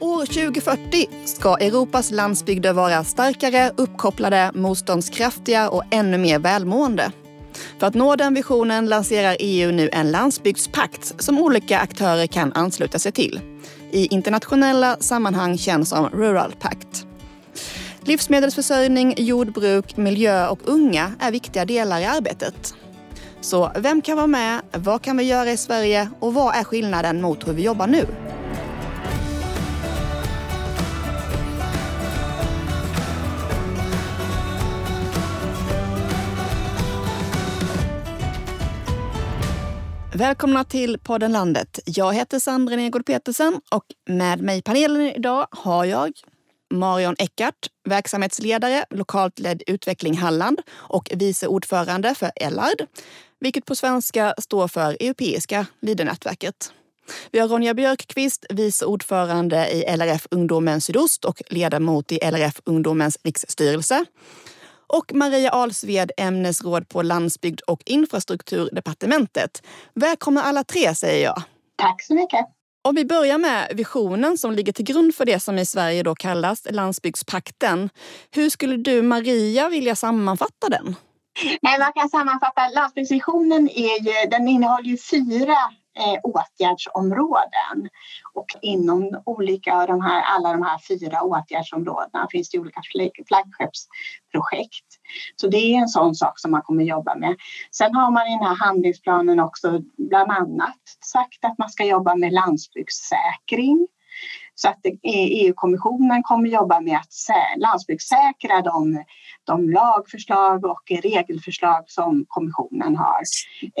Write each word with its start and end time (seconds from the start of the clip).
År 0.00 0.26
2040 0.26 1.08
ska 1.24 1.56
Europas 1.56 2.10
landsbygder 2.10 2.72
vara 2.72 3.04
starkare, 3.04 3.72
uppkopplade, 3.76 4.50
motståndskraftiga 4.54 5.68
och 5.68 5.82
ännu 5.90 6.18
mer 6.18 6.38
välmående. 6.38 7.12
För 7.78 7.86
att 7.86 7.94
nå 7.94 8.16
den 8.16 8.34
visionen 8.34 8.86
lanserar 8.86 9.36
EU 9.40 9.72
nu 9.72 9.90
en 9.92 10.10
landsbygdspakt 10.10 11.22
som 11.22 11.38
olika 11.38 11.78
aktörer 11.78 12.26
kan 12.26 12.52
ansluta 12.52 12.98
sig 12.98 13.12
till. 13.12 13.40
I 13.90 14.06
internationella 14.06 14.96
sammanhang 15.00 15.58
känns 15.58 15.88
som 15.88 16.08
Rural 16.08 16.54
Pact. 16.60 17.06
Livsmedelsförsörjning, 18.00 19.14
jordbruk, 19.16 19.96
miljö 19.96 20.48
och 20.48 20.60
unga 20.64 21.12
är 21.20 21.32
viktiga 21.32 21.64
delar 21.64 22.00
i 22.00 22.04
arbetet. 22.04 22.74
Så 23.40 23.72
vem 23.76 24.02
kan 24.02 24.16
vara 24.16 24.26
med? 24.26 24.60
Vad 24.72 25.02
kan 25.02 25.16
vi 25.16 25.24
göra 25.24 25.50
i 25.50 25.56
Sverige? 25.56 26.10
Och 26.20 26.34
vad 26.34 26.56
är 26.56 26.64
skillnaden 26.64 27.20
mot 27.20 27.48
hur 27.48 27.52
vi 27.52 27.62
jobbar 27.62 27.86
nu? 27.86 28.06
Välkomna 40.18 40.64
till 40.64 40.98
podden 40.98 41.32
Landet. 41.32 41.80
Jag 41.84 42.14
heter 42.14 42.38
Sandra 42.38 42.76
Nergård 42.76 43.06
Petersen 43.06 43.60
och 43.70 43.84
med 44.08 44.42
mig 44.42 44.58
i 44.58 44.62
panelen 44.62 45.00
idag 45.00 45.46
har 45.50 45.84
jag 45.84 46.12
Marion 46.70 47.14
Eckart, 47.18 47.54
verksamhetsledare, 47.84 48.84
lokalt 48.90 49.38
ledd 49.38 49.62
utveckling 49.66 50.16
Halland 50.16 50.60
och 50.70 51.10
vice 51.14 51.46
ordförande 51.46 52.14
för 52.14 52.30
Ellard, 52.36 52.86
vilket 53.40 53.64
på 53.64 53.76
svenska 53.76 54.34
står 54.38 54.68
för 54.68 54.96
Europeiska 55.00 55.66
Leadernätverket. 55.82 56.72
Vi 57.30 57.38
har 57.38 57.48
Ronja 57.48 57.74
Björkqvist, 57.74 58.46
vice 58.50 58.84
ordförande 58.84 59.68
i 59.70 59.96
LRF 59.96 60.26
Ungdomen 60.30 60.80
Sydost 60.80 61.24
och 61.24 61.42
ledamot 61.50 62.12
i 62.12 62.18
LRF 62.22 62.60
Ungdomens 62.64 63.18
riksstyrelse. 63.22 64.04
Och 64.88 65.14
Maria 65.14 65.50
Alsved, 65.50 66.10
ämnesråd 66.16 66.88
på 66.88 67.02
landsbygd 67.02 67.60
och 67.60 67.82
infrastrukturdepartementet. 67.86 69.62
Välkomna 69.94 70.42
alla 70.42 70.64
tre 70.64 70.94
säger 70.94 71.24
jag. 71.24 71.42
Tack 71.76 72.02
så 72.02 72.14
mycket. 72.14 72.46
Om 72.88 72.94
vi 72.94 73.04
börjar 73.04 73.38
med 73.38 73.72
visionen 73.74 74.38
som 74.38 74.52
ligger 74.52 74.72
till 74.72 74.84
grund 74.84 75.14
för 75.14 75.24
det 75.24 75.40
som 75.40 75.58
i 75.58 75.66
Sverige 75.66 76.02
då 76.02 76.14
kallas 76.14 76.66
landsbygdspakten. 76.70 77.90
Hur 78.30 78.50
skulle 78.50 78.76
du, 78.76 79.02
Maria, 79.02 79.68
vilja 79.68 79.96
sammanfatta 79.96 80.68
den? 80.68 80.96
Nej, 81.62 81.78
man 81.78 81.92
kan 81.92 82.08
sammanfatta 82.08 82.68
landsbygdsvisionen 82.68 83.68
är 83.68 84.00
ju, 84.00 84.30
den 84.30 84.48
innehåller 84.48 84.88
ju 84.88 84.96
fyra 84.98 85.56
eh, 85.98 86.20
åtgärdsområden. 86.22 87.88
Och 88.34 88.46
inom 88.62 89.22
olika 89.24 89.74
av 89.74 89.86
de 89.86 90.00
här, 90.00 90.22
alla 90.22 90.52
de 90.52 90.62
här 90.62 90.78
fyra 90.88 91.22
åtgärdsområdena 91.22 92.28
finns 92.30 92.50
det 92.50 92.58
olika 92.58 92.80
flaggskeppsprojekt. 93.28 94.86
Så 95.36 95.48
det 95.48 95.56
är 95.56 95.78
en 95.78 95.88
sån 95.88 96.14
sak 96.14 96.38
som 96.38 96.50
man 96.50 96.62
kommer 96.62 96.84
jobba 96.84 97.14
med. 97.14 97.36
Sen 97.72 97.94
har 97.94 98.10
man 98.10 98.26
i 98.26 98.30
den 98.30 98.46
här 98.46 98.66
handlingsplanen 98.66 99.40
också 99.40 99.80
bland 99.96 100.30
annat 100.30 100.82
sagt 101.04 101.44
att 101.44 101.58
man 101.58 101.70
ska 101.70 101.84
jobba 101.84 102.14
med 102.14 102.32
landsbygdssäkring. 102.32 103.88
Så 104.60 104.68
att 104.68 104.86
e- 104.86 104.98
EU-kommissionen 105.02 106.22
kommer 106.22 106.48
jobba 106.48 106.80
med 106.80 106.96
att 106.96 107.12
landsbygdssäkra 107.56 108.62
de, 108.62 109.04
de 109.44 109.70
lagförslag 109.70 110.64
och 110.64 110.82
regelförslag 111.02 111.84
som 111.86 112.24
kommissionen 112.28 112.96
har. 112.96 113.20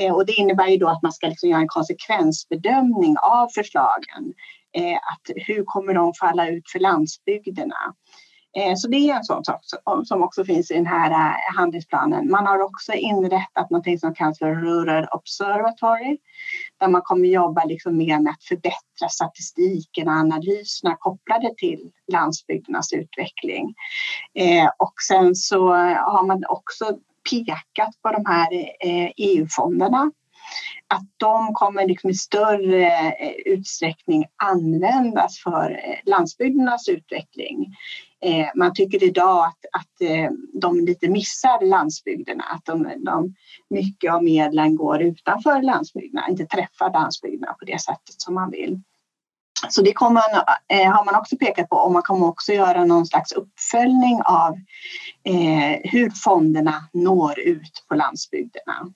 Eh, 0.00 0.14
och 0.14 0.26
det 0.26 0.32
innebär 0.32 0.68
ju 0.68 0.76
då 0.76 0.88
att 0.88 1.02
man 1.02 1.12
ska 1.12 1.26
liksom 1.26 1.48
göra 1.48 1.60
en 1.60 1.68
konsekvensbedömning 1.68 3.16
av 3.18 3.48
förslagen. 3.54 4.34
Eh, 4.76 4.96
att 4.96 5.30
hur 5.46 5.64
kommer 5.64 5.94
de 5.94 6.12
falla 6.14 6.48
ut 6.48 6.70
för 6.70 6.78
landsbygderna? 6.78 7.94
Eh, 8.56 8.74
så 8.76 8.88
det 8.88 8.96
är 8.96 9.16
en 9.16 9.24
sån 9.24 9.44
sak 9.44 9.60
som 10.04 10.22
också 10.22 10.44
finns 10.44 10.70
i 10.70 10.74
den 10.74 10.86
här 10.86 11.36
handlingsplanen. 11.56 12.30
Man 12.30 12.46
har 12.46 12.60
också 12.60 12.92
inrättat 12.92 13.70
något 13.70 14.00
som 14.00 14.14
kallas 14.14 14.38
för 14.38 14.54
Rural 14.54 15.06
Observatory 15.10 16.18
där 16.78 16.88
man 16.88 17.02
kommer 17.02 17.28
jobba 17.28 17.64
liksom 17.64 17.96
mer 17.96 18.20
med 18.20 18.30
att 18.30 18.44
förbättra 18.44 19.08
statistiken 19.10 20.08
och 20.08 20.14
analyserna 20.14 20.96
kopplade 20.96 21.54
till 21.56 21.90
landsbygdernas 22.12 22.92
utveckling. 22.92 23.74
Eh, 24.34 24.70
och 24.78 24.94
sen 25.08 25.34
så 25.34 25.68
har 25.72 26.26
man 26.26 26.44
också 26.48 26.84
pekat 27.30 28.02
på 28.02 28.12
de 28.12 28.26
här 28.26 28.52
eh, 28.80 29.10
EU-fonderna 29.16 30.10
att 30.88 31.04
de 31.16 31.54
kommer 31.54 31.86
liksom 31.86 32.10
i 32.10 32.14
större 32.14 32.86
eh, 32.86 33.32
utsträckning 33.44 34.24
användas 34.36 35.38
för 35.38 35.70
eh, 35.70 36.10
landsbygdernas 36.10 36.88
utveckling. 36.88 37.76
Eh, 38.24 38.46
man 38.54 38.74
tycker 38.74 39.02
idag 39.02 39.44
att, 39.44 39.80
att 39.80 40.00
eh, 40.00 40.30
de 40.60 40.80
lite 40.80 41.08
missar 41.08 41.66
landsbygderna, 41.66 42.44
att 42.44 42.64
de, 42.64 42.92
de, 43.04 43.34
mycket 43.70 44.12
av 44.12 44.24
medlen 44.24 44.76
går 44.76 45.02
utanför 45.02 45.62
landsbygderna, 45.62 46.28
inte 46.28 46.46
träffar 46.46 46.92
landsbygderna 46.92 47.52
på 47.52 47.64
det 47.64 47.80
sättet 47.80 48.20
som 48.20 48.34
man 48.34 48.50
vill. 48.50 48.80
Så 49.68 49.82
det 49.82 49.92
kommer 49.92 50.22
man, 50.34 50.44
eh, 50.68 50.92
har 50.92 51.04
man 51.04 51.14
också 51.14 51.36
pekat 51.36 51.68
på 51.68 51.76
och 51.76 51.92
man 51.92 52.02
kommer 52.02 52.26
också 52.26 52.52
göra 52.52 52.84
någon 52.84 53.06
slags 53.06 53.32
uppföljning 53.32 54.20
av 54.24 54.54
eh, 55.24 55.90
hur 55.90 56.10
fonderna 56.10 56.88
når 56.92 57.38
ut 57.38 57.84
på 57.88 57.94
landsbygderna. 57.94 58.92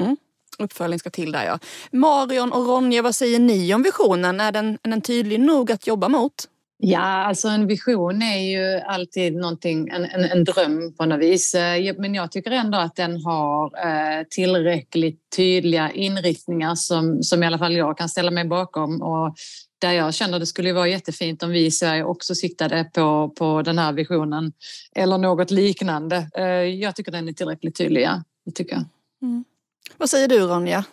Mm. 0.00 0.16
Uppföljning 0.58 0.98
ska 0.98 1.10
till 1.10 1.32
där 1.32 1.44
ja. 1.44 1.58
Marion 1.92 2.52
och 2.52 2.66
Ronja, 2.66 3.02
vad 3.02 3.14
säger 3.14 3.38
ni 3.38 3.74
om 3.74 3.82
visionen? 3.82 4.40
Är 4.40 4.52
den, 4.52 4.78
är 4.82 4.90
den 4.90 5.00
tydlig 5.00 5.40
nog 5.40 5.72
att 5.72 5.86
jobba 5.86 6.08
mot? 6.08 6.48
Ja, 6.80 7.00
alltså 7.00 7.48
en 7.48 7.66
vision 7.66 8.22
är 8.22 8.38
ju 8.38 8.80
alltid 8.80 9.36
någonting, 9.36 9.88
en, 9.88 10.04
en, 10.04 10.24
en 10.24 10.44
dröm 10.44 10.94
på 10.94 11.04
något 11.04 11.20
vis. 11.20 11.54
Eh, 11.54 11.94
men 11.98 12.14
jag 12.14 12.32
tycker 12.32 12.50
ändå 12.50 12.78
att 12.78 12.96
den 12.96 13.24
har 13.24 13.64
eh, 13.64 14.24
tillräckligt 14.30 15.20
tydliga 15.36 15.90
inriktningar 15.92 16.74
som, 16.74 17.22
som 17.22 17.42
i 17.42 17.46
alla 17.46 17.58
fall 17.58 17.76
jag 17.76 17.98
kan 17.98 18.08
ställa 18.08 18.30
mig 18.30 18.44
bakom. 18.44 19.02
Och 19.02 19.34
där 19.78 19.92
jag 19.92 20.14
känner 20.14 20.38
det 20.38 20.46
skulle 20.46 20.72
vara 20.72 20.88
jättefint 20.88 21.42
om 21.42 21.50
vi 21.50 21.66
i 21.66 21.70
Sverige 21.70 22.04
också 22.04 22.34
siktade 22.34 22.90
på, 22.94 23.28
på 23.38 23.62
den 23.62 23.78
här 23.78 23.92
visionen 23.92 24.52
eller 24.94 25.18
något 25.18 25.50
liknande. 25.50 26.30
Eh, 26.34 26.44
jag 26.62 26.96
tycker 26.96 27.12
den 27.12 27.28
är 27.28 27.32
tillräckligt 27.32 27.76
tydlig, 27.76 28.02
ja. 28.02 28.22
Det 28.44 28.52
tycker 28.52 28.72
jag. 28.72 28.84
Mm. 29.22 29.44
Vad 29.96 30.10
säger 30.10 30.28
du 30.28 30.38
Ronja? 30.38 30.84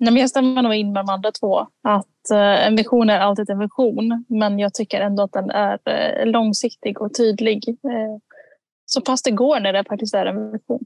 Nej, 0.00 0.12
men 0.12 0.20
jag 0.20 0.30
stämmer 0.30 0.62
nog 0.62 0.74
in 0.74 0.92
med 0.92 1.04
de 1.06 1.12
andra 1.12 1.32
två. 1.32 1.58
Att 1.82 2.30
eh, 2.30 2.66
en 2.66 2.76
vision 2.76 3.10
är 3.10 3.18
alltid 3.18 3.50
en 3.50 3.58
vision, 3.58 4.24
men 4.28 4.58
jag 4.58 4.74
tycker 4.74 5.00
ändå 5.00 5.22
att 5.22 5.32
den 5.32 5.50
är 5.50 5.78
eh, 5.84 6.26
långsiktig 6.26 7.00
och 7.00 7.14
tydlig. 7.14 7.68
Eh, 7.68 8.18
så 8.86 9.00
pass 9.00 9.22
det 9.22 9.30
går 9.30 9.60
när 9.60 9.72
det 9.72 9.84
faktiskt 9.84 10.14
är 10.14 10.26
en 10.26 10.52
vision. 10.52 10.84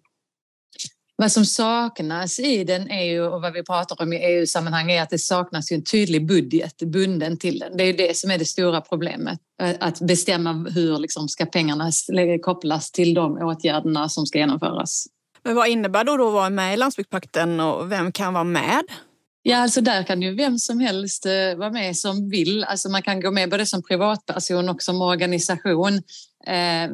Vad 1.16 1.32
som 1.32 1.44
saknas 1.44 2.38
i 2.38 2.64
den 2.64 2.90
är 2.90 3.04
ju, 3.04 3.26
och 3.26 3.42
vad 3.42 3.52
vi 3.52 3.64
pratar 3.64 4.02
om 4.02 4.12
i 4.12 4.16
EU-sammanhang 4.16 4.90
är 4.90 5.02
att 5.02 5.10
det 5.10 5.18
saknas 5.18 5.72
ju 5.72 5.74
en 5.74 5.84
tydlig 5.84 6.26
budget 6.26 6.82
bunden 6.82 7.38
till 7.38 7.58
den. 7.58 7.76
Det 7.76 7.82
är 7.82 7.86
ju 7.86 7.92
det 7.92 8.16
som 8.16 8.30
är 8.30 8.38
det 8.38 8.44
stora 8.44 8.80
problemet. 8.80 9.38
Att 9.80 10.00
bestämma 10.00 10.52
hur 10.52 10.98
liksom 10.98 11.28
ska 11.28 11.46
pengarna 11.46 11.90
kopplas 12.42 12.90
till 12.90 13.14
de 13.14 13.36
åtgärderna 13.36 14.08
som 14.08 14.26
ska 14.26 14.38
genomföras. 14.38 15.06
Men 15.42 15.54
vad 15.54 15.68
innebär 15.68 16.04
då, 16.04 16.12
att 16.12 16.32
vara 16.32 16.50
med 16.50 16.74
i 16.74 16.76
landsbygdspakten 16.76 17.60
och 17.60 17.92
vem 17.92 18.12
kan 18.12 18.34
vara 18.34 18.44
med? 18.44 18.82
Ja, 19.42 19.56
alltså 19.56 19.80
där 19.80 20.02
kan 20.02 20.22
ju 20.22 20.34
vem 20.34 20.58
som 20.58 20.80
helst 20.80 21.26
eh, 21.26 21.58
vara 21.58 21.70
med 21.70 21.96
som 21.96 22.30
vill. 22.30 22.64
Alltså 22.64 22.88
man 22.88 23.02
kan 23.02 23.20
gå 23.20 23.30
med 23.30 23.50
både 23.50 23.66
som 23.66 23.82
privatperson 23.82 24.68
och 24.68 24.82
som 24.82 25.02
organisation. 25.02 26.02
Ehm, 26.46 26.92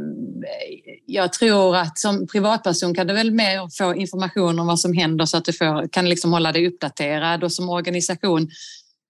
jag 1.06 1.32
tror 1.32 1.76
att 1.76 1.98
som 1.98 2.26
privatperson 2.26 2.94
kan 2.94 3.06
du 3.06 3.14
väl 3.14 3.30
mer 3.30 3.76
få 3.78 3.94
information 3.94 4.58
om 4.58 4.66
vad 4.66 4.80
som 4.80 4.92
händer 4.92 5.24
så 5.24 5.36
att 5.36 5.44
du 5.44 5.52
får, 5.52 5.88
kan 5.88 6.08
liksom 6.08 6.32
hålla 6.32 6.52
dig 6.52 6.68
uppdaterad 6.68 7.44
och 7.44 7.52
som 7.52 7.68
organisation 7.68 8.50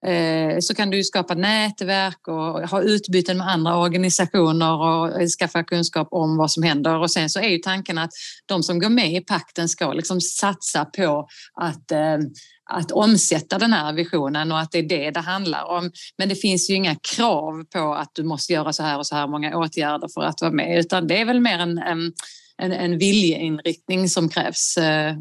Eh, 0.07 0.59
så 0.59 0.75
kan 0.75 0.89
du 0.89 1.03
skapa 1.03 1.33
nätverk 1.33 2.27
och 2.27 2.69
ha 2.69 2.81
utbyten 2.81 3.37
med 3.37 3.47
andra 3.47 3.77
organisationer 3.77 4.73
och 4.73 5.29
skaffa 5.39 5.63
kunskap 5.63 6.07
om 6.11 6.37
vad 6.37 6.51
som 6.51 6.63
händer. 6.63 6.99
Och 6.99 7.11
sen 7.11 7.29
så 7.29 7.39
är 7.39 7.49
ju 7.49 7.57
tanken 7.57 7.97
att 7.97 8.11
de 8.45 8.63
som 8.63 8.79
går 8.79 8.89
med 8.89 9.13
i 9.13 9.21
pakten 9.21 9.69
ska 9.69 9.93
liksom 9.93 10.21
satsa 10.21 10.85
på 10.85 11.27
att 11.53 11.91
eh, 11.91 12.17
att 12.69 12.91
omsätta 12.91 13.57
den 13.57 13.73
här 13.73 13.93
visionen 13.93 14.51
och 14.51 14.59
att 14.59 14.71
det 14.71 14.77
är 14.79 14.89
det 14.89 15.11
det 15.11 15.19
handlar 15.19 15.65
om. 15.65 15.91
Men 16.17 16.29
det 16.29 16.35
finns 16.35 16.69
ju 16.69 16.73
inga 16.73 16.95
krav 17.15 17.63
på 17.63 17.93
att 17.93 18.11
du 18.13 18.23
måste 18.23 18.53
göra 18.53 18.73
så 18.73 18.83
här 18.83 18.97
och 18.97 19.07
så 19.07 19.15
här 19.15 19.27
många 19.27 19.57
åtgärder 19.57 20.07
för 20.13 20.21
att 20.21 20.41
vara 20.41 20.51
med 20.51 20.79
utan 20.79 21.07
det 21.07 21.21
är 21.21 21.25
väl 21.25 21.39
mer 21.39 21.59
en, 21.59 21.77
en, 22.57 22.71
en 22.71 22.97
viljeinriktning 22.97 24.09
som 24.09 24.29
krävs 24.29 24.77
eh, 24.77 25.15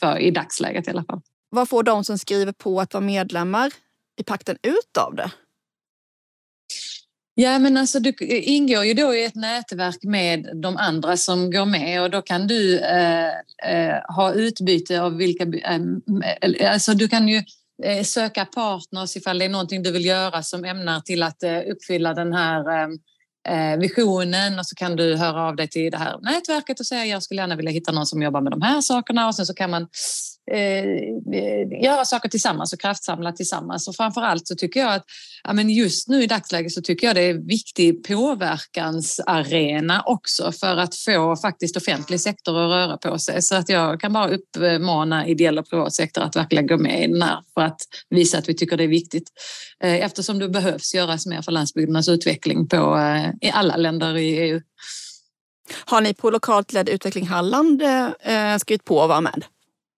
för, 0.00 0.18
i 0.18 0.30
dagsläget 0.30 0.86
i 0.86 0.90
alla 0.90 1.04
fall. 1.04 1.20
Vad 1.50 1.68
får 1.68 1.82
de 1.82 2.04
som 2.04 2.18
skriver 2.18 2.52
på 2.52 2.80
att 2.80 2.94
vara 2.94 3.04
medlemmar 3.04 3.70
i 4.20 4.24
pakten 4.24 4.56
ut 4.62 4.96
av 4.96 5.14
det? 5.14 5.30
Ja, 7.34 7.58
men 7.58 7.76
alltså 7.76 8.00
du 8.00 8.12
ingår 8.28 8.84
ju 8.84 8.94
då 8.94 9.14
i 9.14 9.24
ett 9.24 9.34
nätverk 9.34 10.02
med 10.02 10.50
de 10.62 10.76
andra 10.76 11.16
som 11.16 11.50
går 11.50 11.64
med 11.64 12.02
och 12.02 12.10
då 12.10 12.22
kan 12.22 12.46
du 12.46 12.78
eh, 12.78 13.28
eh 13.66 14.14
ha 14.16 14.32
utbyte 14.32 15.02
av 15.02 15.16
vilka... 15.16 15.44
Eh, 15.44 15.80
eh, 16.40 16.72
alltså 16.72 16.94
du 16.94 17.08
kan 17.08 17.28
ju 17.28 17.42
eh, 17.84 18.02
söka 18.02 18.44
partners 18.44 19.16
ifall 19.16 19.38
det 19.38 19.44
är 19.44 19.48
någonting 19.48 19.82
du 19.82 19.92
vill 19.92 20.06
göra 20.06 20.42
som 20.42 20.64
ämnar 20.64 21.00
till 21.00 21.22
att 21.22 21.42
eh, 21.42 21.58
uppfylla 21.58 22.14
den 22.14 22.32
här 22.32 22.68
eh, 22.68 22.88
eh, 23.48 23.78
visionen 23.78 24.58
och 24.58 24.66
så 24.66 24.74
kan 24.74 24.96
du 24.96 25.16
höra 25.16 25.42
av 25.48 25.56
dig 25.56 25.68
till 25.68 25.90
det 25.90 25.98
här 25.98 26.18
nätverket 26.22 26.80
och 26.80 26.86
säga 26.86 27.04
jag 27.04 27.22
skulle 27.22 27.40
gärna 27.40 27.56
vilja 27.56 27.72
hitta 27.72 27.92
någon 27.92 28.06
som 28.06 28.22
jobbar 28.22 28.40
med 28.40 28.52
de 28.52 28.62
här 28.62 28.80
sakerna 28.80 29.26
och 29.26 29.34
sen 29.34 29.46
så 29.46 29.54
kan 29.54 29.70
man 29.70 29.88
eh, 30.52 31.82
göra 31.82 32.04
saker 32.04 32.28
tillsammans 32.28 32.72
och 32.72 32.80
kraftsamla 32.80 33.32
tillsammans. 33.32 33.88
Och 33.88 33.96
framför 33.96 34.20
allt 34.20 34.48
så 34.48 34.54
tycker 34.54 34.80
jag 34.80 34.94
att 34.94 35.04
ja, 35.44 35.52
men 35.52 35.70
just 35.70 36.08
nu 36.08 36.22
i 36.22 36.26
dagsläget 36.26 36.72
så 36.72 36.82
tycker 36.82 37.06
jag 37.06 37.16
det 37.16 37.22
är 37.22 37.30
en 37.30 37.46
viktig 37.46 38.04
påverkansarena 38.04 40.02
också 40.06 40.52
för 40.52 40.76
att 40.76 40.94
få 40.96 41.36
faktiskt 41.36 41.76
offentlig 41.76 42.20
sektor 42.20 42.58
att 42.58 42.70
röra 42.70 42.96
på 42.96 43.18
sig. 43.18 43.42
Så 43.42 43.54
att 43.54 43.68
jag 43.68 44.00
kan 44.00 44.12
bara 44.12 44.28
uppmana 44.28 45.26
ideell 45.26 45.58
och 45.58 45.70
privat 45.70 45.94
sektor 45.94 46.22
att 46.22 46.36
verkligen 46.36 46.66
gå 46.66 46.78
med 46.78 47.04
i 47.04 47.06
den 47.06 47.22
här 47.22 47.38
för 47.54 47.60
att 47.60 47.80
visa 48.10 48.38
att 48.38 48.48
vi 48.48 48.54
tycker 48.54 48.76
det 48.76 48.84
är 48.84 48.88
viktigt. 48.88 49.30
Eh, 49.84 49.94
eftersom 49.94 50.38
det 50.38 50.48
behövs 50.48 50.94
göras 50.94 51.26
mer 51.26 51.42
för 51.42 51.52
landsbygdernas 51.52 52.08
utveckling 52.08 52.68
på, 52.68 52.96
eh, 52.96 53.48
i 53.48 53.50
alla 53.50 53.76
länder 53.76 54.16
i 54.16 54.38
EU. 54.38 54.60
Har 55.84 56.00
ni 56.00 56.14
på 56.14 56.30
lokalt 56.30 56.72
ledd 56.72 56.88
utveckling 56.88 57.26
Halland 57.26 57.82
eh, 57.82 58.58
skrivit 58.58 58.84
på 58.84 59.02
att 59.02 59.08
vara 59.08 59.20
med? 59.20 59.44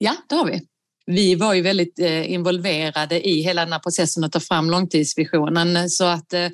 Ja, 0.04 0.16
det 0.28 0.34
har 0.34 0.46
vi. 0.46 0.60
Vi 1.06 1.34
var 1.34 1.54
ju 1.54 1.62
väldigt 1.62 1.98
eh, 1.98 2.32
involverade 2.32 3.28
i 3.28 3.40
hela 3.40 3.64
den 3.64 3.72
här 3.72 3.78
processen 3.78 4.24
att 4.24 4.32
ta 4.32 4.40
fram 4.40 4.70
långtidsvisionen 4.70 5.90
så 5.90 6.04
att 6.04 6.32
eh, 6.32 6.48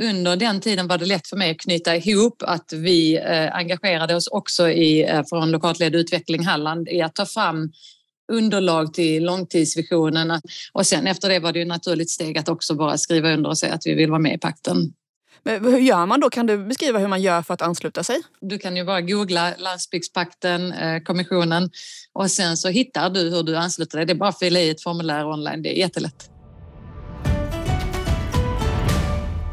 under 0.00 0.36
den 0.36 0.60
tiden 0.60 0.86
var 0.86 0.98
det 0.98 1.06
lätt 1.06 1.26
för 1.26 1.36
mig 1.36 1.50
att 1.50 1.60
knyta 1.60 1.96
ihop 1.96 2.42
att 2.46 2.72
vi 2.72 3.16
eh, 3.16 3.56
engagerade 3.56 4.14
oss 4.14 4.26
också 4.26 4.70
i, 4.70 5.22
från 5.28 5.50
lokalt 5.50 5.78
ledd 5.78 5.94
utveckling 5.94 6.44
Halland 6.44 6.88
i 6.88 7.02
att 7.02 7.14
ta 7.14 7.26
fram 7.26 7.72
underlag 8.32 8.94
till 8.94 9.24
långtidsvisionen 9.24 10.40
och 10.72 10.86
sen 10.86 11.06
efter 11.06 11.28
det 11.28 11.38
var 11.38 11.52
det 11.52 11.58
ju 11.58 11.64
naturligt 11.64 12.10
steg 12.10 12.38
att 12.38 12.48
också 12.48 12.74
bara 12.74 12.98
skriva 12.98 13.32
under 13.32 13.50
och 13.50 13.58
säga 13.58 13.74
att 13.74 13.86
vi 13.86 13.94
vill 13.94 14.10
vara 14.10 14.20
med 14.20 14.34
i 14.34 14.38
pakten. 14.38 14.92
Men 15.42 15.64
hur 15.64 15.78
gör 15.78 16.06
man 16.06 16.20
då? 16.20 16.30
Kan 16.30 16.46
du 16.46 16.58
beskriva 16.58 16.98
hur 16.98 17.08
man 17.08 17.22
gör 17.22 17.42
för 17.42 17.54
att 17.54 17.62
ansluta 17.62 18.04
sig? 18.04 18.22
Du 18.40 18.58
kan 18.58 18.76
ju 18.76 18.84
bara 18.84 19.00
googla 19.00 19.54
landsbygdspakten, 19.58 20.72
eh, 20.72 21.02
kommissionen 21.02 21.70
och 22.12 22.30
sen 22.30 22.56
så 22.56 22.68
hittar 22.68 23.10
du 23.10 23.20
hur 23.20 23.42
du 23.42 23.56
ansluter 23.56 23.98
dig. 23.98 24.06
Det 24.06 24.12
är 24.12 24.14
bara 24.14 24.28
att 24.28 24.38
fylla 24.38 24.60
i 24.60 24.70
ett 24.70 24.82
formulär 24.82 25.26
online. 25.26 25.62
Det 25.62 25.76
är 25.76 25.78
jättelätt. 25.78 26.30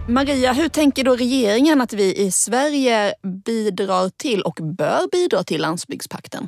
Maria, 0.08 0.54
hur 0.54 0.70
tänker 0.70 1.04
då 1.04 1.16
regeringen 1.16 1.82
att 1.82 1.94
vi 1.94 2.16
i 2.16 2.32
Sverige 2.32 3.14
bidrar 3.46 4.10
till 4.10 4.42
och 4.42 4.60
bör 4.62 5.12
bidra 5.12 5.44
till 5.44 5.62
landsbygdspakten? 5.62 6.48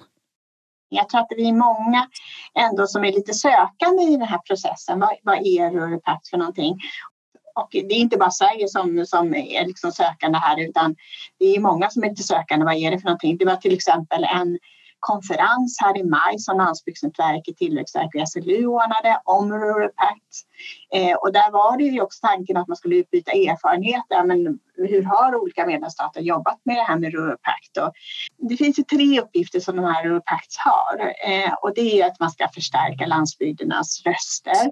Jag 0.89 1.09
tror 1.09 1.21
att 1.21 1.27
vi 1.38 1.47
är 1.49 1.53
många 1.53 2.07
ändå 2.59 2.88
som 2.88 3.03
är 3.03 3.11
lite 3.11 3.33
sökande 3.33 4.03
i 4.03 4.17
den 4.17 4.27
här 4.27 4.38
processen. 4.38 4.99
Vad, 4.99 5.09
vad 5.23 5.38
är 5.38 5.71
Ruripakt 5.71 6.27
för 6.27 6.38
någonting? 6.38 6.79
Och 7.55 7.67
det 7.71 7.93
är 7.93 7.99
inte 7.99 8.17
bara 8.17 8.31
Sverige 8.31 8.67
som, 8.67 9.05
som 9.05 9.35
är 9.35 9.65
liksom 9.65 9.91
sökande 9.91 10.37
här 10.37 10.59
utan 10.69 10.95
det 11.39 11.55
är 11.55 11.59
många 11.59 11.89
som 11.89 12.03
är 12.03 12.09
lite 12.09 12.23
sökande. 12.23 12.65
Vad 12.65 12.75
är 12.75 12.91
det 12.91 12.99
för 12.99 13.05
någonting? 13.05 13.37
Det 13.37 13.45
var 13.45 13.55
till 13.55 13.73
exempel 13.73 14.23
en 14.23 14.57
konferens 14.99 15.77
här 15.81 15.97
i 15.97 16.03
maj 16.03 16.39
som 16.39 16.57
Landsbygdsnätverket, 16.57 17.57
Tillväxtverket 17.57 18.21
och 18.21 18.29
SLU 18.29 18.65
ordnade 18.65 19.21
om 19.23 19.53
Rural 19.53 19.89
Pact. 19.89 20.33
Eh, 20.93 21.15
och 21.15 21.33
där 21.33 21.51
var 21.51 21.77
det 21.77 21.83
ju 21.83 22.01
också 22.01 22.27
tanken 22.27 22.57
att 22.57 22.67
man 22.67 22.77
skulle 22.77 22.95
utbyta 22.95 23.31
erfarenheter. 23.31 24.23
Men 24.23 24.59
hur 24.77 25.03
har 25.03 25.35
olika 25.35 25.65
medlemsstater 25.65 26.21
jobbat 26.21 26.59
med 26.63 26.75
det 26.75 26.83
här 26.83 26.99
med 26.99 27.13
Rural 27.13 27.37
Pact? 27.37 27.77
Och 27.77 27.93
det 28.49 28.57
finns 28.57 28.79
ju 28.79 28.83
tre 28.83 29.21
uppgifter 29.21 29.59
som 29.59 29.75
de 29.75 29.85
här 29.85 30.03
Rural 30.03 30.21
Pacts 30.25 30.57
har 30.57 31.13
eh, 31.27 31.53
och 31.53 31.73
det 31.75 32.01
är 32.01 32.07
att 32.07 32.19
man 32.19 32.31
ska 32.31 32.47
förstärka 32.47 33.05
landsbygdernas 33.05 34.01
röster 34.05 34.71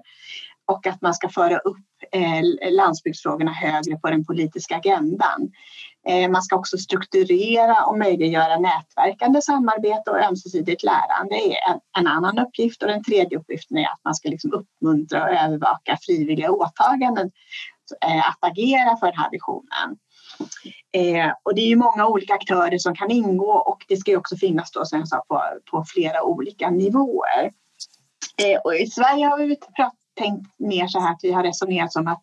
och 0.66 0.86
att 0.86 1.02
man 1.02 1.14
ska 1.14 1.28
föra 1.28 1.58
upp 1.58 1.93
Eh, 2.12 2.72
landsbygdsfrågorna 2.72 3.52
högre 3.52 3.96
på 3.96 4.10
den 4.10 4.24
politiska 4.24 4.76
agendan. 4.76 5.50
Eh, 6.08 6.30
man 6.30 6.42
ska 6.42 6.56
också 6.56 6.78
strukturera 6.78 7.84
och 7.84 7.98
möjliggöra 7.98 8.58
nätverkande 8.58 9.42
samarbete 9.42 10.10
och 10.10 10.18
ömsesidigt 10.18 10.82
lärande 10.82 11.34
är 11.34 11.72
en, 11.72 11.80
en 11.98 12.06
annan 12.06 12.38
uppgift 12.38 12.82
och 12.82 12.88
den 12.88 13.04
tredje 13.04 13.38
uppgiften 13.38 13.78
är 13.78 13.84
att 13.84 14.00
man 14.04 14.14
ska 14.14 14.28
liksom 14.28 14.52
uppmuntra 14.52 15.22
och 15.22 15.30
övervaka 15.30 15.98
frivilliga 16.06 16.50
åtaganden 16.50 17.30
eh, 18.04 18.28
att 18.28 18.38
agera 18.40 18.96
för 18.96 19.06
den 19.06 19.18
här 19.18 19.30
visionen. 19.30 19.98
Eh, 20.92 21.32
och 21.42 21.54
det 21.54 21.60
är 21.60 21.68
ju 21.68 21.76
många 21.76 22.06
olika 22.06 22.34
aktörer 22.34 22.78
som 22.78 22.94
kan 22.94 23.10
ingå 23.10 23.52
och 23.52 23.84
det 23.88 23.96
ska 23.96 24.18
också 24.18 24.36
finnas 24.36 24.70
då, 24.70 24.84
som 24.84 24.98
jag 24.98 25.08
sa, 25.08 25.24
på, 25.28 25.42
på 25.70 25.84
flera 25.88 26.22
olika 26.22 26.70
nivåer. 26.70 27.52
Eh, 28.42 28.60
och 28.64 28.74
I 28.74 28.86
Sverige 28.86 29.26
har 29.26 29.38
vi 29.38 29.56
pratat 29.56 30.03
tänkt 30.14 30.58
mer 30.58 30.86
så 30.86 31.00
här 31.00 31.12
att 31.12 31.20
vi 31.22 31.32
har 31.32 31.42
resonerat 31.42 31.92
som 31.92 32.06
att 32.08 32.22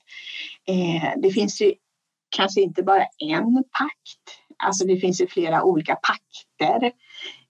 eh, 0.67 1.21
det 1.21 1.31
finns 1.31 1.61
ju 1.61 1.73
kanske 2.29 2.61
inte 2.61 2.83
bara 2.83 3.05
en 3.17 3.53
pakt. 3.53 4.41
Alltså 4.63 4.85
det 4.85 4.97
finns 4.97 5.21
ju 5.21 5.27
flera 5.27 5.63
olika 5.63 5.95
pakter. 5.95 6.91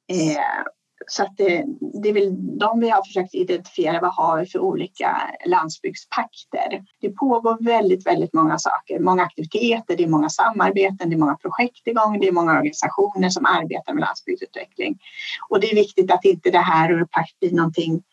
Eh, 0.07 0.63
så 1.07 1.23
att 1.23 1.37
det, 1.37 1.65
det 2.03 2.09
är 2.09 2.13
väl 2.13 2.57
de 2.57 2.79
vi 2.79 2.89
har 2.89 3.03
försökt 3.03 3.35
identifiera. 3.35 4.01
Vad 4.01 4.15
har 4.15 4.39
vi 4.39 4.45
för 4.45 4.59
olika 4.59 5.17
landsbygdspakter? 5.45 6.83
Det 7.01 7.09
pågår 7.09 7.65
väldigt, 7.65 8.07
väldigt 8.07 8.33
många 8.33 8.59
saker. 8.59 8.99
Många 8.99 9.23
aktiviteter, 9.23 9.97
det 9.97 10.03
är 10.03 10.07
många 10.07 10.29
samarbeten, 10.29 11.09
det 11.09 11.15
är 11.15 11.19
många 11.19 11.35
projekt 11.35 11.87
igång, 11.87 12.19
det 12.19 12.27
är 12.27 12.31
många 12.31 12.51
organisationer 12.51 13.29
som 13.29 13.45
arbetar 13.45 13.93
med 13.93 14.01
landsbygdsutveckling. 14.01 14.99
Och 15.49 15.59
det 15.59 15.71
är 15.71 15.75
viktigt 15.75 16.11
att 16.11 16.25
inte 16.25 16.51
det 16.51 16.59
här 16.59 16.91
ur 16.91 17.05
pakt 17.05 17.39
blir 17.39 17.51
någonting 17.51 18.03